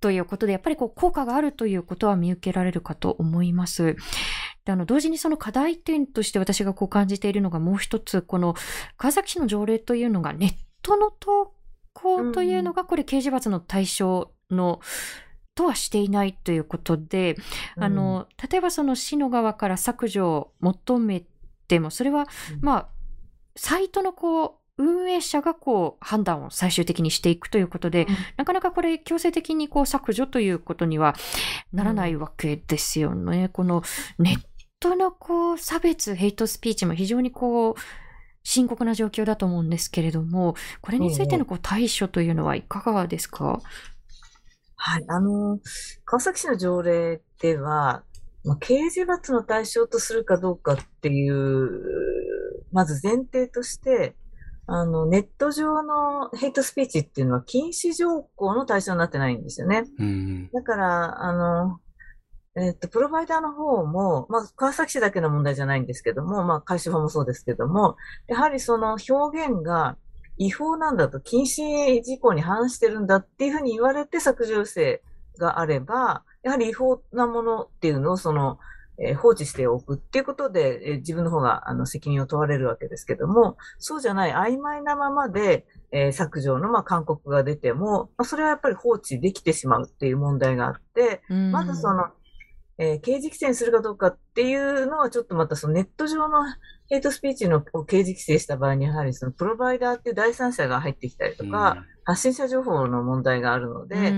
[0.00, 3.96] ということで、やっぱりこう効果があるということは見受けられるかと思います。
[4.64, 8.54] であの同時にその課題点として私がこう感じているのがもう一つ、この
[8.96, 11.54] 川崎市の条例というのがネットの投
[11.92, 14.80] 稿というのがこれ刑事罰の対象の、
[15.54, 17.36] とはしていないということで、
[17.76, 21.24] あの、例えばその市の側から削除を求め
[21.68, 22.26] ても、それは、
[22.60, 22.88] まあ、
[23.56, 31.14] サイトのこう、運営者がこう判断を最終的にしていくということで、うん、なかなかこれ強制的にこう削除ということには
[31.72, 33.44] ならないわけですよね。
[33.44, 33.82] うん、この
[34.18, 34.40] ネッ
[34.80, 37.74] トのこう差別、ヘイトスピーチも非常にこう
[38.42, 43.60] 深刻な状況だと思うんですけれども、これについてのこう対処というのはいかがですか、
[44.76, 45.58] はい、あの、
[46.06, 48.02] 川崎市の条例では、
[48.44, 51.68] まあ、刑事罰の対象とするかどうかっていう、
[52.72, 54.14] まず前提として、
[54.72, 59.84] あの、ネット上のヘイトスピーチっていうのは禁止条項の対象になってないんですよね。
[59.98, 61.80] うん、だから、あの、
[62.54, 67.96] えっ、と、プロバイダーの方も、まあ、川崎市だけの問題じゃないんですけども、まあ、回収法もそうですけども、
[68.28, 69.96] やはりその表現が
[70.36, 75.02] 違法なんだと、禁止事項に反してるんだっていうふうに言われて削除性
[75.36, 78.60] があれば、やはり違法なものっていうのを、その、
[79.02, 92.08] えー、放置しておくっていうことで、えー、自分の方があの責任を問われるわけですけども、そうじゃない曖昧なままで、えー、削除のまあ勧告が出ても、まあ、それはやっぱり放置できてしまうっていう問題があって、まずその、
[92.78, 96.38] えー、刑事規制にするかどうかっていうのはちょっとまたそのネット上の
[96.88, 104.12] ヘイトスピーチの刑事規制した場合にやはりそのプロバイダーっていう第三者が入ってきたりとか、発信者情報の問題があるので、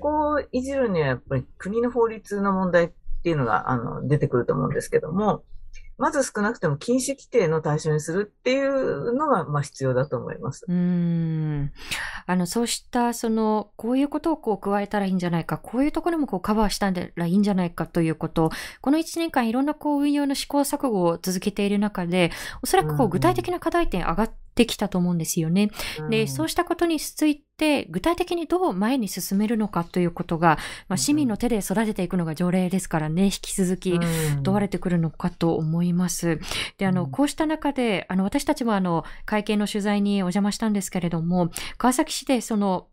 [0.00, 5.42] こをいじるにはやっぱり国の法律の問題っていうのが、あの、出てくると思うんですけども、
[5.98, 10.64] まず少なくても禁止規定の対象にするっていうのが、まあ、必要だと思います。
[10.68, 11.72] うん。
[12.24, 18.50] あの、そうした、その、こういうことをこう加えたらいいんじゃないか、こういうところもこうカバーしたらいいんじゃないかということ、
[18.80, 22.30] この1年間いろんなこう運用の試行錯誤を続けている中で、
[22.62, 25.70] おそらくこう具体的な課題点上がってきたと思うんですよね。
[26.10, 34.00] で、そうしたことについて、具体的にどう前に進めるのかということが、まあ、市民の手で育てていくのが条例ですからね、引き続き
[34.42, 36.40] 問われてくるのかと思います。
[36.76, 42.88] で、あの、こうした中で、あの、私たちもあの、会見の取材にお邪魔したんですけれども、川崎市でその、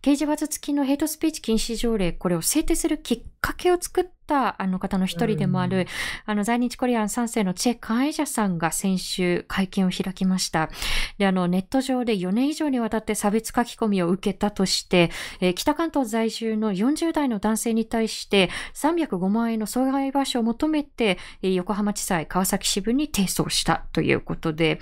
[0.00, 5.86] 刑事罰付きのヘイトスピーチ禁止条例、これを制定するきっかけを作ったあの方の一人でもある、うん、
[6.26, 10.70] あの在日コリアン3世のチェ・カンエジャさんが先週会見を開きました。
[11.18, 24.80] で、あのネット上で4年以上にわたって差別書き込みを受けたとして、えー、北関東在住の40代の男性に対して305万円の損害賠償を求めて、えー、横浜地裁川崎支部に提訴したということで、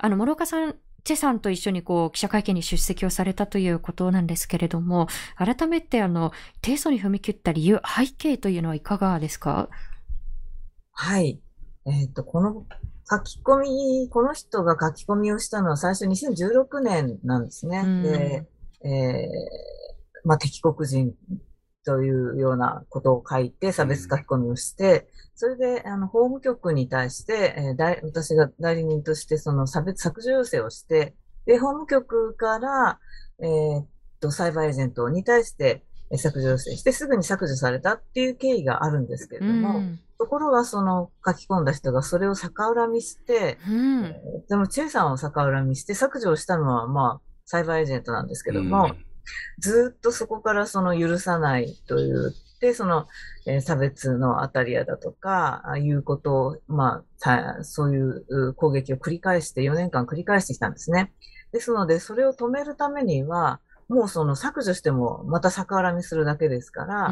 [0.00, 0.76] あの、諸岡さん、
[1.08, 9.70] チェさんと一緒にこう記者会見に出席をされたということなんですけれども、改めてあの、提訴に踏み切った理由、背景というのはいかがですか？
[10.92, 11.40] はい。
[11.86, 12.66] えっ、ー、と、この
[13.10, 18.02] 書き込み、この人が書き込みをしたのは最初2016年なんですね。
[18.02, 18.46] で、
[18.86, 19.28] えー、
[20.24, 21.14] まあ、敵国人
[21.88, 31.14] というようなことを書いて差別書き込みをして、それで、あの、法務局に対して、えー、私が代理人としてその差別削除要請をして、
[31.46, 32.98] で、法務局から、
[33.40, 33.86] えー、っ
[34.20, 35.82] と、サイバーエージェントに対して
[36.14, 49.07] 削除要請して、すぐに削除されたっていう経緯があるんですけれども、うん、ところがその書き込んだ人がそれを逆恨みして、うん、えー、でも、チェイさんを逆恨みして削除をしたのは、まあ、サイバーエージェントなんですけども、うん
[49.58, 53.06] ずっとそこからその許さないというで、その、
[53.46, 61.12] えー、差別の当たり屋だとか、あいうことを、まあ、そういう攻撃を繰り返して、4年間繰り返してきたんですね。
[61.52, 67.04] ですので、それを止めるためには、もうその削除してもまた逆恨みするだけですから、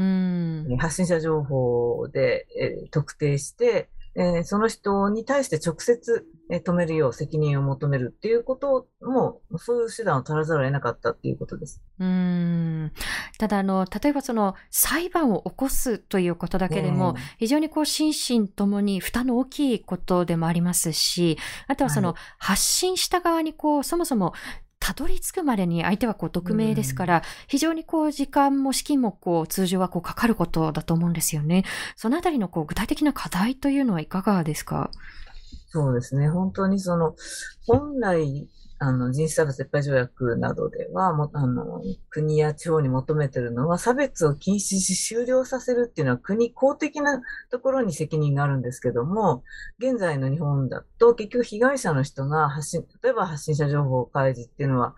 [0.78, 11.82] 発信者情報で、えー、特定して、えー、その人に対して直接、えー、止めるよう責任を求めるっていうことも、そういう手段を取らざるを得なかったっていうことです。
[11.98, 12.92] うん。
[13.38, 24.32] ただあの、例えばその裁判を起こすということだけでも、非常にこう心身ともに負担の大きいことでもありますし、あとはその発信した側にこう、そもそも
[24.86, 31.64] たどり着くまでに相手はこう匿名ですから、非常にこう時間も資金もこう通常はこうかかることだと思うんですよね。
[31.96, 34.92] そのあたりのこう具体的な課題というのはいかがですか？
[35.70, 36.28] そうですね。
[36.28, 37.16] 本当にその、
[37.66, 38.48] 本来
[38.78, 49.42] あの、人種差別撤廃条約などでは、もあの、国や地方に求めているのは、差別を禁止し終了させるっていうのは国公的なところに責任があるんですけども、
[49.78, 54.94] 現在の日本だと結局被害者の人が発信、例えば発信者情報開示っていうのは、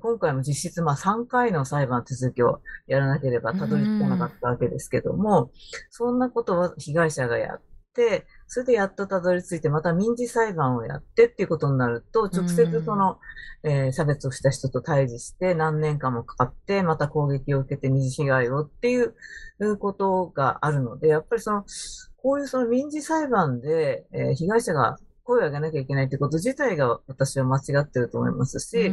[0.00, 5.50] 今回も実質まあ3回の裁判手続きをやらなければたどり着かなかったわけですけども、
[5.90, 7.67] そんなことは被害者がやって、
[8.46, 13.18] それでやっとたどり着いて、また民事裁判をやってっていうことになると、直接その、
[13.62, 19.14] えー、差別をした人と対峙して何年間もかかって、また攻撃を受けて二次被害をっていう
[19.78, 21.64] ことがあるので、やっぱりその、
[22.16, 28.90] こういうその民事裁判で、えー、被害者が声を上げなきゃいけないってこと自体が私は間違ってると思いますし、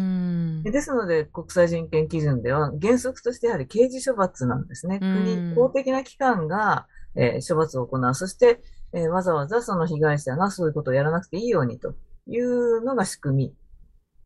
[0.63, 4.99] ですので国際人権基準では原則としてやはり刑事処罰なんですね。
[4.99, 8.13] 国、公的な機関が、えー、処罰を行う。
[8.13, 8.61] そして、
[8.95, 11.95] えー、わざわざその被害者がそういうことをやらなくていいようにと
[12.27, 13.53] いうのが仕組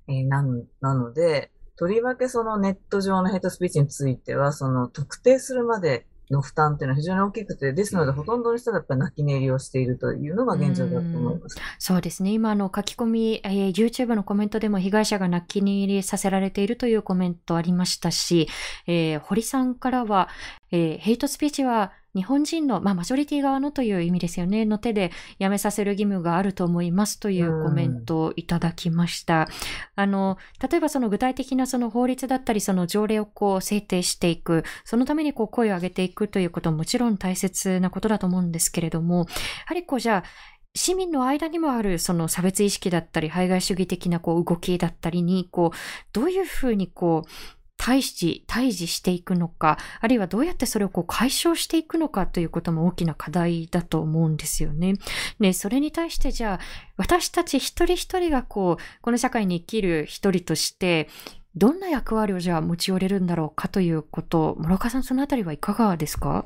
[0.08, 0.46] み、えー、な
[0.80, 11.58] なので、とりわけそのネット上のヘイトスピーチについては、その特定するまでの負担っていうのは非常に大きくて、ですので、ほとんどの人がやっぱり泣き寝入りをしているというのが現状だと思います。
[11.80, 12.32] そうですね。
[12.32, 18.48] 今、の書き込み、えー、YouTube のコメントでも被害者が泣き寝入りさせられているというコメントありましたし、
[18.86, 20.30] えー、堀さんからは、
[20.72, 29.48] えー、ヘイトスピーチは日本人の、まあ、マジョリティ側のという意味ですよね、の手でやめさせる義務があると思いますというコメントをいただきました。
[29.96, 30.38] あの、
[30.70, 39.26] 例えばその具体的なその法律だったり、その条例をこう制定していく、そのためにこう声を上げていくということももちろん大切なことだと思うんですけれども、や
[39.68, 40.30] はりこうじゃあ、
[40.76, 45.78] 市民の間にもあるその差別意識だったり、排外主義的なこう動きだったりに、こう、
[46.14, 54.96] どういうふうにこう、対峙、対峙していくのか、あるいはどうやってそれをこう解消していくのかということも大きな課題だと思うんですよね。
[55.40, 56.60] ね、それに対してじゃあ、
[56.98, 61.08] 私たち一人一人がこう、この社会に生きる一人として、
[61.56, 66.46] どんな役割をじゃあ持ち寄れるんだろうかということ、諸岡さんそのあたりはいかがですか？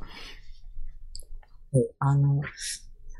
[1.97, 2.41] あの、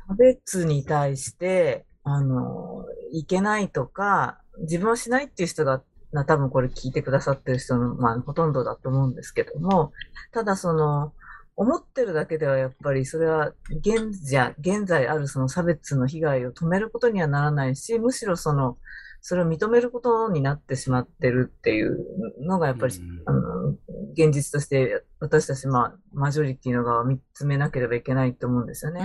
[0.06, 5.82] 差別に対して、あの、いけないとか、自分はしないっていう人が
[6.14, 9.92] な、多分これ聞いてくださってる人の、まあ、ほとんどだと思うんですけども、
[10.32, 11.12] ただその、
[11.56, 18.78] 思ってるだけではやっぱりそれは現在、現在あるその差別の被害を止めることにはならないし、むしろその、
[19.20, 21.98] それを認めることになってしまってるっていう
[22.40, 22.94] のがやっぱり、
[23.26, 23.70] あの、
[24.12, 29.00] 現実として私たち、まあ、マジョリティの側を見つめなければいけないと思うんですよね。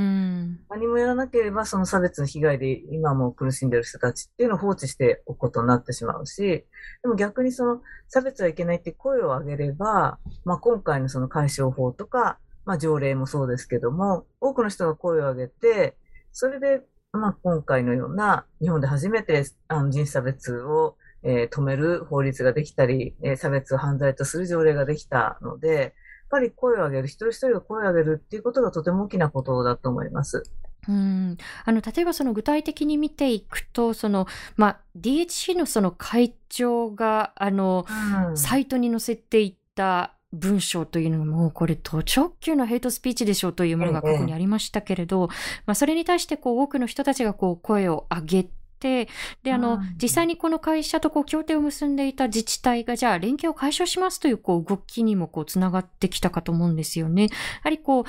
[0.69, 6.65] 何もやらなければ、その差別の被害で今も苦しんでる人たちっていうのを放置しておくことになってしまうし、
[7.01, 15.95] でも逆にその差別はいけないって声を上げれば、まあ今回のその解消法とか、まあ条例もそうですけども、多くの人が声を上げて、
[16.31, 25.95] それでまあ、今回のような日本で初めてあの人種差別を、えー、止める法律ができたり、えー、差別を犯罪とする条例ができたので、
[26.29, 30.43] ぱり声を上げる、一人一人が声を上げるっていうことがとても大きなことだと思います。
[30.87, 37.85] うん、あの例えばその具体的に見ていくとその、まあ、DHC のその会長があの、
[38.29, 45.27] うん、サイトに載せていた文章というのも、これ、途直球のヘイトスピーチでしょうというものが過去にありましたけれど、
[45.65, 49.07] まあ、それに対して、こう、多くの人たちが、こう、声を上げて、で、
[49.51, 57.23] あの、実際にこの会社とこう協定を結んでいた自治体が、じゃあ連携を解消しますというこう動きにもこう繋がってきたかと思うんですよね。
[57.23, 57.29] や
[57.63, 58.03] はりこう、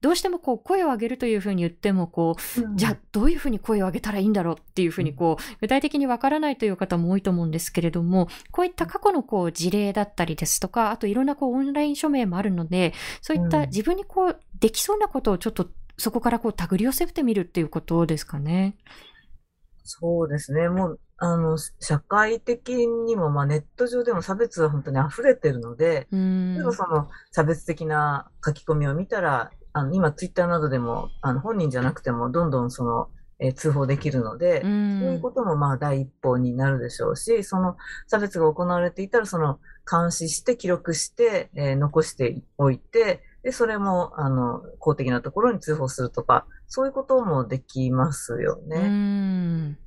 [0.00, 15.68] どうしてもこう声を上げるというふうに言っても、こう、うん、じゃあどういうふうに声を上げたらいいんだろうっていうふうにこう、具体的にわからないという方も多いと思うんですけれども、こういった過去のこう事例だったりですとか、あといろんなこうオンライン署名もあるので、そういった自分にこうできそうなことをちょっと
[15.98, 18.76] そこからこう手繰り寄せてみるっていうことですかね。
[19.86, 20.68] そうですね。
[20.68, 33.08] もう、あの、社会的にも、まあ、ネット上でも差別は本当に溢れてるので、例えばその差別的な書き込みを見たら、あの、今ツイッターなどでも、あの、本人じゃなくても、どんどんその、
[33.38, 37.76] えー、通報できるので、そういうこともまあ第一歩になるでしょうし、その
[38.06, 39.58] 差別が行われていたら、その
[39.90, 48.76] 監視して記録して、えー、残しておいて、で、それも、あの、公的なところに通報するとか、そういうこともできますよね。
[48.78, 49.78] うん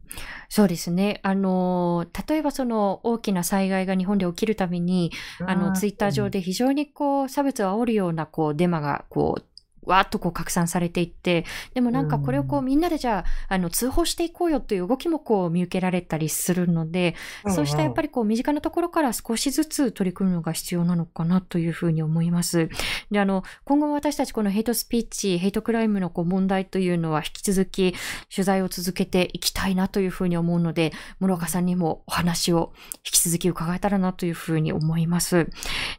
[0.47, 1.19] そうですね。
[1.23, 5.11] あの、例えばその大きな災害が日本で起きるたびに、
[5.45, 9.43] あの、ツイッター上で非常にこう、差別を煽るようなこう、デマがこう、
[9.83, 17.15] わーっとこう拡散されていって、でもなんかこれをこうみんなでじゃあ、あの、通報していこうよという動きもこう見受けられたりするので、
[17.47, 22.69] そうしたやっぱりこう身近なところから少しずつ取り組むのが必要なのかなというふうに思います。
[23.11, 27.95] で、あの、今後も私たちこのヘイトスピーチ、ヘイトクライムのこう問題というのは引き続き
[28.33, 35.47] 取材を続けていきたいなというふうに思うので、諸岡さんにもお話を引き続き伺えたらなというふうに思います。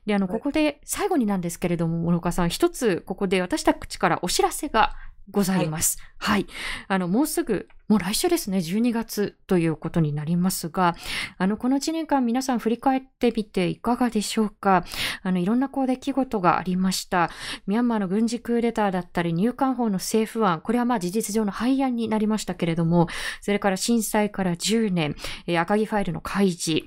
[0.07, 4.95] で、あの、ここで最後になんですけれども、諸岡さん、一つここで私たちからお知らせが
[5.31, 5.99] ございます。
[6.19, 6.55] はい、はい。
[6.89, 10.95] あの、もうすぐ、もう来週ですね、12月ということになりますが、
[11.39, 14.85] あの、この1年間皆さん振り返ってみていかがでしょうか？
[15.23, 17.31] あの、いろんなこう出来事がありました。
[17.67, 23.09] ミャンマーの軍事クーデターだったり、入管法の政府案、これはまあ事実上の廃案になりましたけれども、
[23.41, 25.17] それから震災から10年、
[25.47, 26.87] えー、赤木ファイルの開示、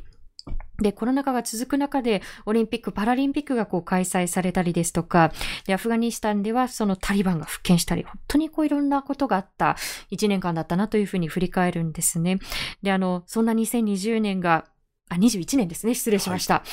[0.83, 5.31] で、コロナ禍が続く中で、オリンピック、パラリンピックがこう開催されたりですとか、
[5.65, 9.77] で、アフガニスタンではそのタリバンが復権したり、本当にこういろんなことがあった
[10.11, 12.37] 1年間だったなというふうに振り返るんですね。
[12.83, 14.65] で、あの、そんな2020年が
[15.09, 15.93] あ、21年ですね。
[15.93, 16.55] 失礼しました。
[16.55, 16.63] は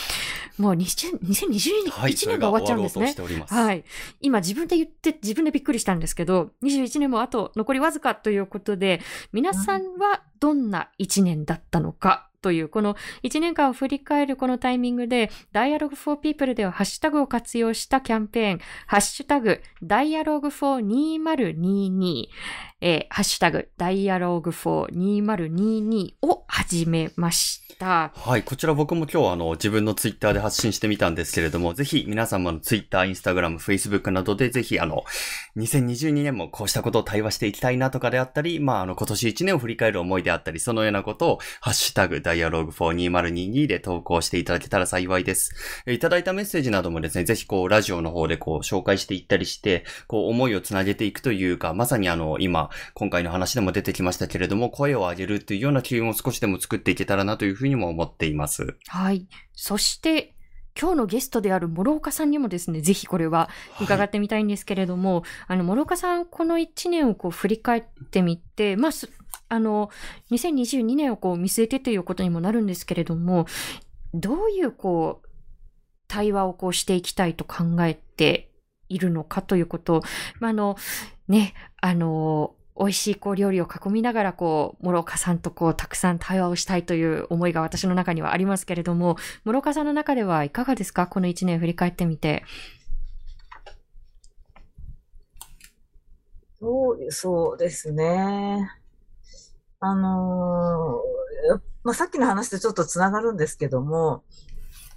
[0.58, 3.14] い、もう2020年、はい、1年が終わっちゃうんですね。
[3.48, 3.84] はい。
[4.20, 9.00] 今自分で言って自分でびっくりしたんですけど、21年もあと残りわずかということで、
[9.32, 22.28] 皆さんはどんな1年だったのかという、この1年間を振り返るこのタイミングで、Dialogue for People ではハッシュタグを活用したキャンペーン、ハッシュタグ、Dialogue for 2022、
[22.82, 28.12] えー、ハッシュタグ、Dialogue for 2022を始めました。
[28.14, 35.04] はい、こちら僕も今日あの自分のツイッターで発信してみたんですけれども、ぜひ皆様のツイッター、インスタグラム、フェイスブックなどでぜひあの、
[35.56, 45.54] 2022年もこうしたことを対話していきたいなとかであったり、まああの今年1年を振り返る思いであったり、そのようなことをハッシュタグ、Dialogue for 2022で投稿していただけたら幸いです。
[45.86, 58.76] いただいたメッセージなどもですね、ぜひこうラジオの方でこう紹介していったりして、こう思いをつなげていくというか、まさにあの今、今回の話でも出てきましたけれども、声を上げるっていうような機運を少しでも作っていけたらなというふうにも思っています。
[58.88, 59.26] はい。
[59.54, 60.34] そして、
[60.80, 63.50] 今日のゲストである諸岡さんにもですね、ぜひこれは
[63.80, 68.92] 伺ってみたいんですけれども、はい、あの、諸岡さん、この1年をこう振り返ってみて、まあ、
[69.48, 69.90] あの、
[70.30, 73.46] 2022年をこう見据えてということにもなるんですけれども、
[74.14, 75.28] どういうこう、
[76.08, 78.50] 対話をこうしていきたいと考えて
[78.88, 80.02] いるのかということを、
[80.40, 80.76] まあ、あの、
[81.28, 91.06] ね、あの、美味しいこう料理を囲みながらこう、諸岡さんとこう、たくさん対話をしたいという思いが私の中にはありますけれども、諸岡さんの中ではいかがですか？
[91.06, 92.44] この一年振り返ってみて。
[96.58, 98.70] そうそうですね。
[99.80, 104.24] あのー、まあ、さっきの話とちょっとつながるんですけども、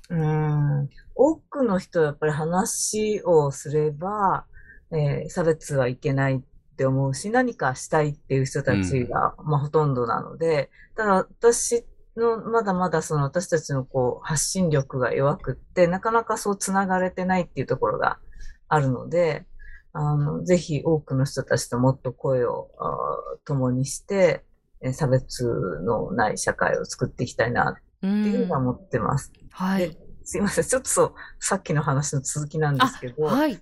[0.09, 4.45] うん、多くの人はやっぱり話をすれば、
[4.91, 6.43] えー、差別はいけない
[6.73, 11.85] って思うし、何かしたいっていう人たちが、うん、まあほとんどなので、ただ私
[12.17, 18.17] のまだまだその私たちのこう発信力が弱くって、なかなかそう繋がれてないっていうところが
[18.67, 19.45] あるので、
[19.93, 22.71] あの、ぜひ多くの人たちともっと声を
[23.45, 24.43] 共にして、
[24.93, 25.45] 差別
[25.85, 29.31] のない社会を作っていきたいなっていうのは思ってます。
[29.51, 29.95] はい。
[30.23, 30.63] すいません。
[30.63, 33.59] ちょっとそう、さっきの話の続きなんですけど、はい。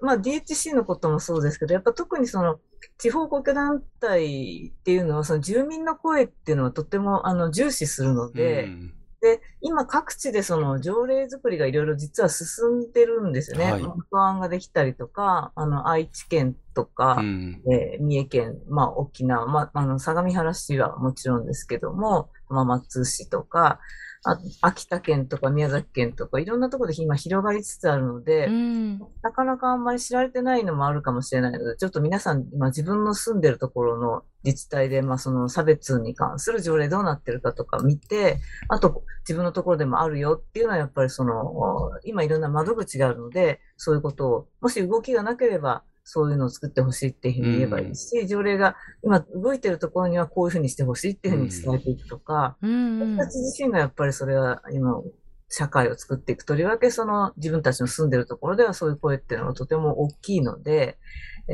[0.00, 2.58] まあ DHC のこともそうですけど、やっぱ特にその
[2.98, 13.72] 地方公共団体っていうのは、その住民の声っていうのはとてもあの重視するので、うんで、今各地でその条例作りがいろいろ実は進んでるんですよね。
[13.72, 23.80] はい、不安ができたりとか、あの、愛知県とか、うん、えー、三重県、まあ沖縄、まあ、あの、相模原市はもちろんですけども、浜松市とか、
[24.28, 55.02] あ秋田県とか宮崎県とかいろんなところで今広がりつつあるので、うん、なかなかあんまり知られてないのもあるかもしれないので、ちょっと皆さん今自分の住んでるところの自治体で、まあその差別に関する条例どうなってるかとか見て、あと自分のところでもあるよっていうのはやっぱりその、今いろんな窓口があるので、そういうことを、もし動きがなければ、そういうのを作ってほしいっていうふうに言えばいいし、うん、条例が今動いてるところにはこういうふうにしてほしいっていうふうに伝えていくとか、うん、私たち自身がやっぱりそれは今、
[55.48, 56.44] 社会を作っていく。
[56.44, 60.96] とりわけその自分たちの住んでるところではそういう声っていうのはとても大きいので、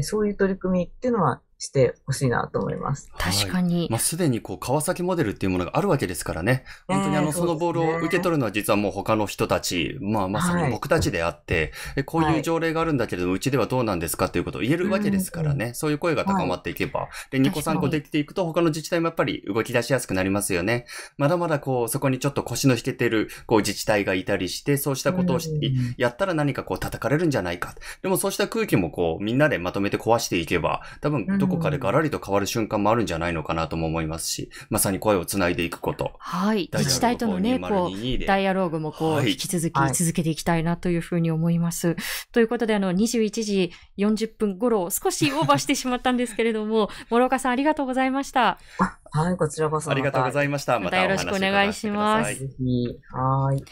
[0.03, 3.09] そういう取り組みっていうのはしてほしいなと思います。
[3.17, 3.87] 確かに。
[3.89, 6.65] まあ、すでにこう、川崎モデルっていうものがあるわけですからね。
[6.89, 15.73] 本当にあの、ええそのボールを受け取るのは実はもう他の人たち、まあ、まさに僕たちであって、えこういう条例があるんだけれども、うちではどうなんですかっていうことを言えるわけですからね。
[15.75, 17.09] そういう声が高まっていけば。
[17.31, 20.87] で、2個3個できていくと、他の自治体もやっぱり動き出しやすくなりますよね。
[21.17, 27.75] まだまだこう、そこにちょっと腰の引けてる、こう、自治体がいたりして、そうしたことをしうんやったら何かこう叩かれるんじゃないか。
[28.03, 36.13] でもそうした空気もこうみんなでまとめて壊していけば、多分どこかでガラリと変わる瞬間もあるんじゃないのかなとも思いますし、まさに声をつないでいくこと。
[36.19, 36.71] はい。
[36.73, 41.97] 自治体とのね、こう、うダイアローグもこう、はい引き続はいき続けていきたいなというふうに思います。
[42.33, 48.59] ということで、あの、21時40分頃、少しオーバーしてしまったんですけれども、 諸岡さんありがとうございました。
[49.15, 50.79] はい、こちらこそありがとうございいました。
[50.79, 52.49] またよろしくお願いします
[53.13, 53.65] はい。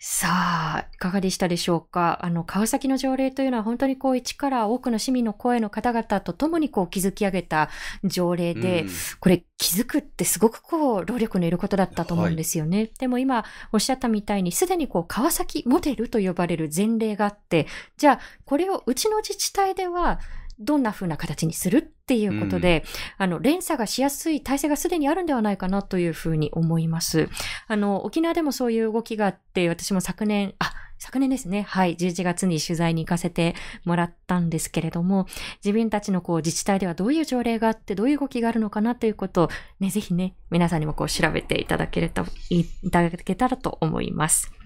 [0.00, 2.20] さあ、いかがでしたでしょうか？
[2.22, 7.68] あの、川崎の条例というのは本当にこう、一から多くの市民の声の方々と共にこう、築き上げた
[8.04, 8.88] 条例で、うん
[9.18, 12.90] これ気づくってすごくこう、労力のいることだったと思うんですよね。
[13.00, 20.20] でも今おっしゃったみたいに、すでにこう、川崎モデルと呼ばれる前例があって、じゃあ、これをうちの自治体では、
[20.60, 22.84] どんな風な形にするっていうことで、
[23.16, 27.28] あの、連鎖がしやすい体制がすでにあるんではないかなというふうに思います。
[27.66, 31.62] あの、沖縄でもそういう動きがあって、私も昨年、あ、昨年ですね。
[31.62, 31.96] はい。
[31.96, 33.54] 11月に取材に行かせて
[33.84, 35.26] もらったんですけれども、
[35.64, 39.48] 自分たちのこう自治体ではどういう条例があって、どういう動きがあるのかなということを、
[39.78, 44.57] ね、ぜひね、皆さんにもこう調べていただけると、いただけたらと思います。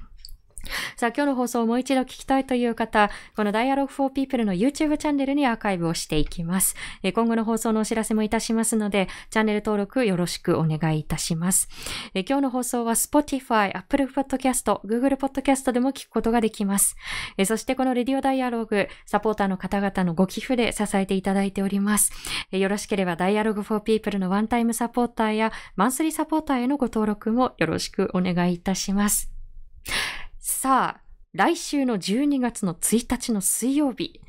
[0.96, 6.76] さあ、今日の放送をもう一度聞きたいという方、この Dialogue for People の YouTube チャンネルにアーカイブをしていきます。
[7.14, 11.68] 今後の放送のお知らせもいたしますので、チャンネル登録よろしくお願いいたします。
[12.14, 16.96] 今日の放送は Spotify、Apple Podcast、Google Podcast でも聞くことができます。
[17.44, 22.12] そしてこの Radio Dialogue、サポーターの方々のご寄付で支えていただいております。
[22.52, 29.30] よろしければ Dialogue for People のワンタイムサポーターやマンスリーサポーターへのご登録もよろしくお願いいたします。
[30.62, 31.00] さあ、
[31.32, 34.20] 来週の12月の1日の水曜日、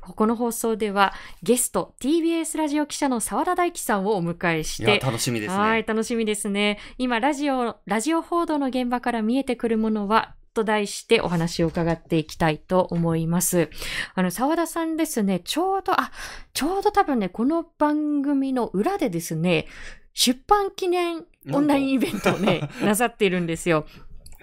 [0.00, 1.14] この放送では
[1.44, 5.56] ゲスト TBS ラジオ記者の澤田大樹さんをお迎えしいや、て、楽しみですね。
[5.56, 6.80] はい、楽しみですね。
[6.98, 13.70] 今、ラジオ、ラジオ報道の現場から見えてくるものは、と題してお話を伺っていきたいと思います。
[14.16, 16.10] あの、沢田さんですね、ちょうど、あ、
[16.52, 19.68] ちょうど多分ね、この番組の裏でですね、
[20.14, 23.86] 出版記念オンラインイベントをね、 なさっているんですよ。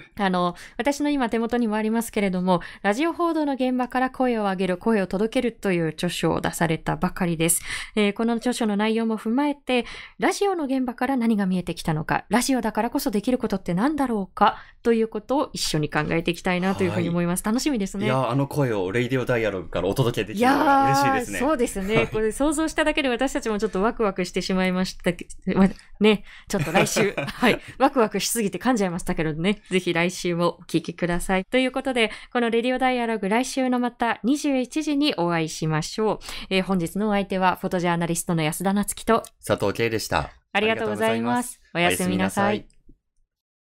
[0.19, 7.61] あの、私の今手元にもありますけれども、ラジオ報道の現場から声を上げる、声を届けるという著書を出されたばかりです。
[7.95, 9.85] えーこの著書の内容も踏まえて、
[10.17, 17.43] ラジオの現場から何が見えてきたのか、ラジオだからこそできることって何だろうか、ということを一緒に考えていきたいなというふうに思います。
[17.43, 18.05] 楽しみですね。
[18.05, 21.39] いや、あの声をレイディオダイアログからお届けできいるの嬉しいですね。
[21.39, 22.07] そうですね。
[22.11, 25.69] これ想像しただけで私たちもちょっとワクワクしてしまいましたけど、ま
[25.99, 31.45] ね、ちょっと来週、 はい、ワクワクしすぎて噛んじゃいましたけどね、ぜひ来週もお聞きください。
[31.45, 36.19] ということで、このレディオダイアログ来週のまた21時にお会いしましょう。
[36.49, 40.31] えー本日のお相手はフォトジャーナリストの安田夏樹と、佐藤圭でした。
[40.53, 41.61] ありがとうございます。
[41.73, 42.57] おおやすみなさい。
[42.57, 42.65] い。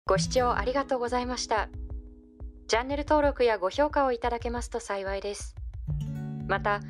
[0.05, 1.69] ご視聴ありがとうございました。
[2.67, 5.55] チャンネル登録やご評価をいただけますと幸いです。
[6.47, 6.81] また、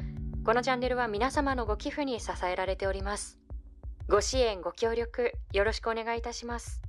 [0.45, 3.39] このチャンネルは皆様のご寄付に支えられております。
[4.07, 6.81] ご支援、ご協力、よろしくお願いいたします。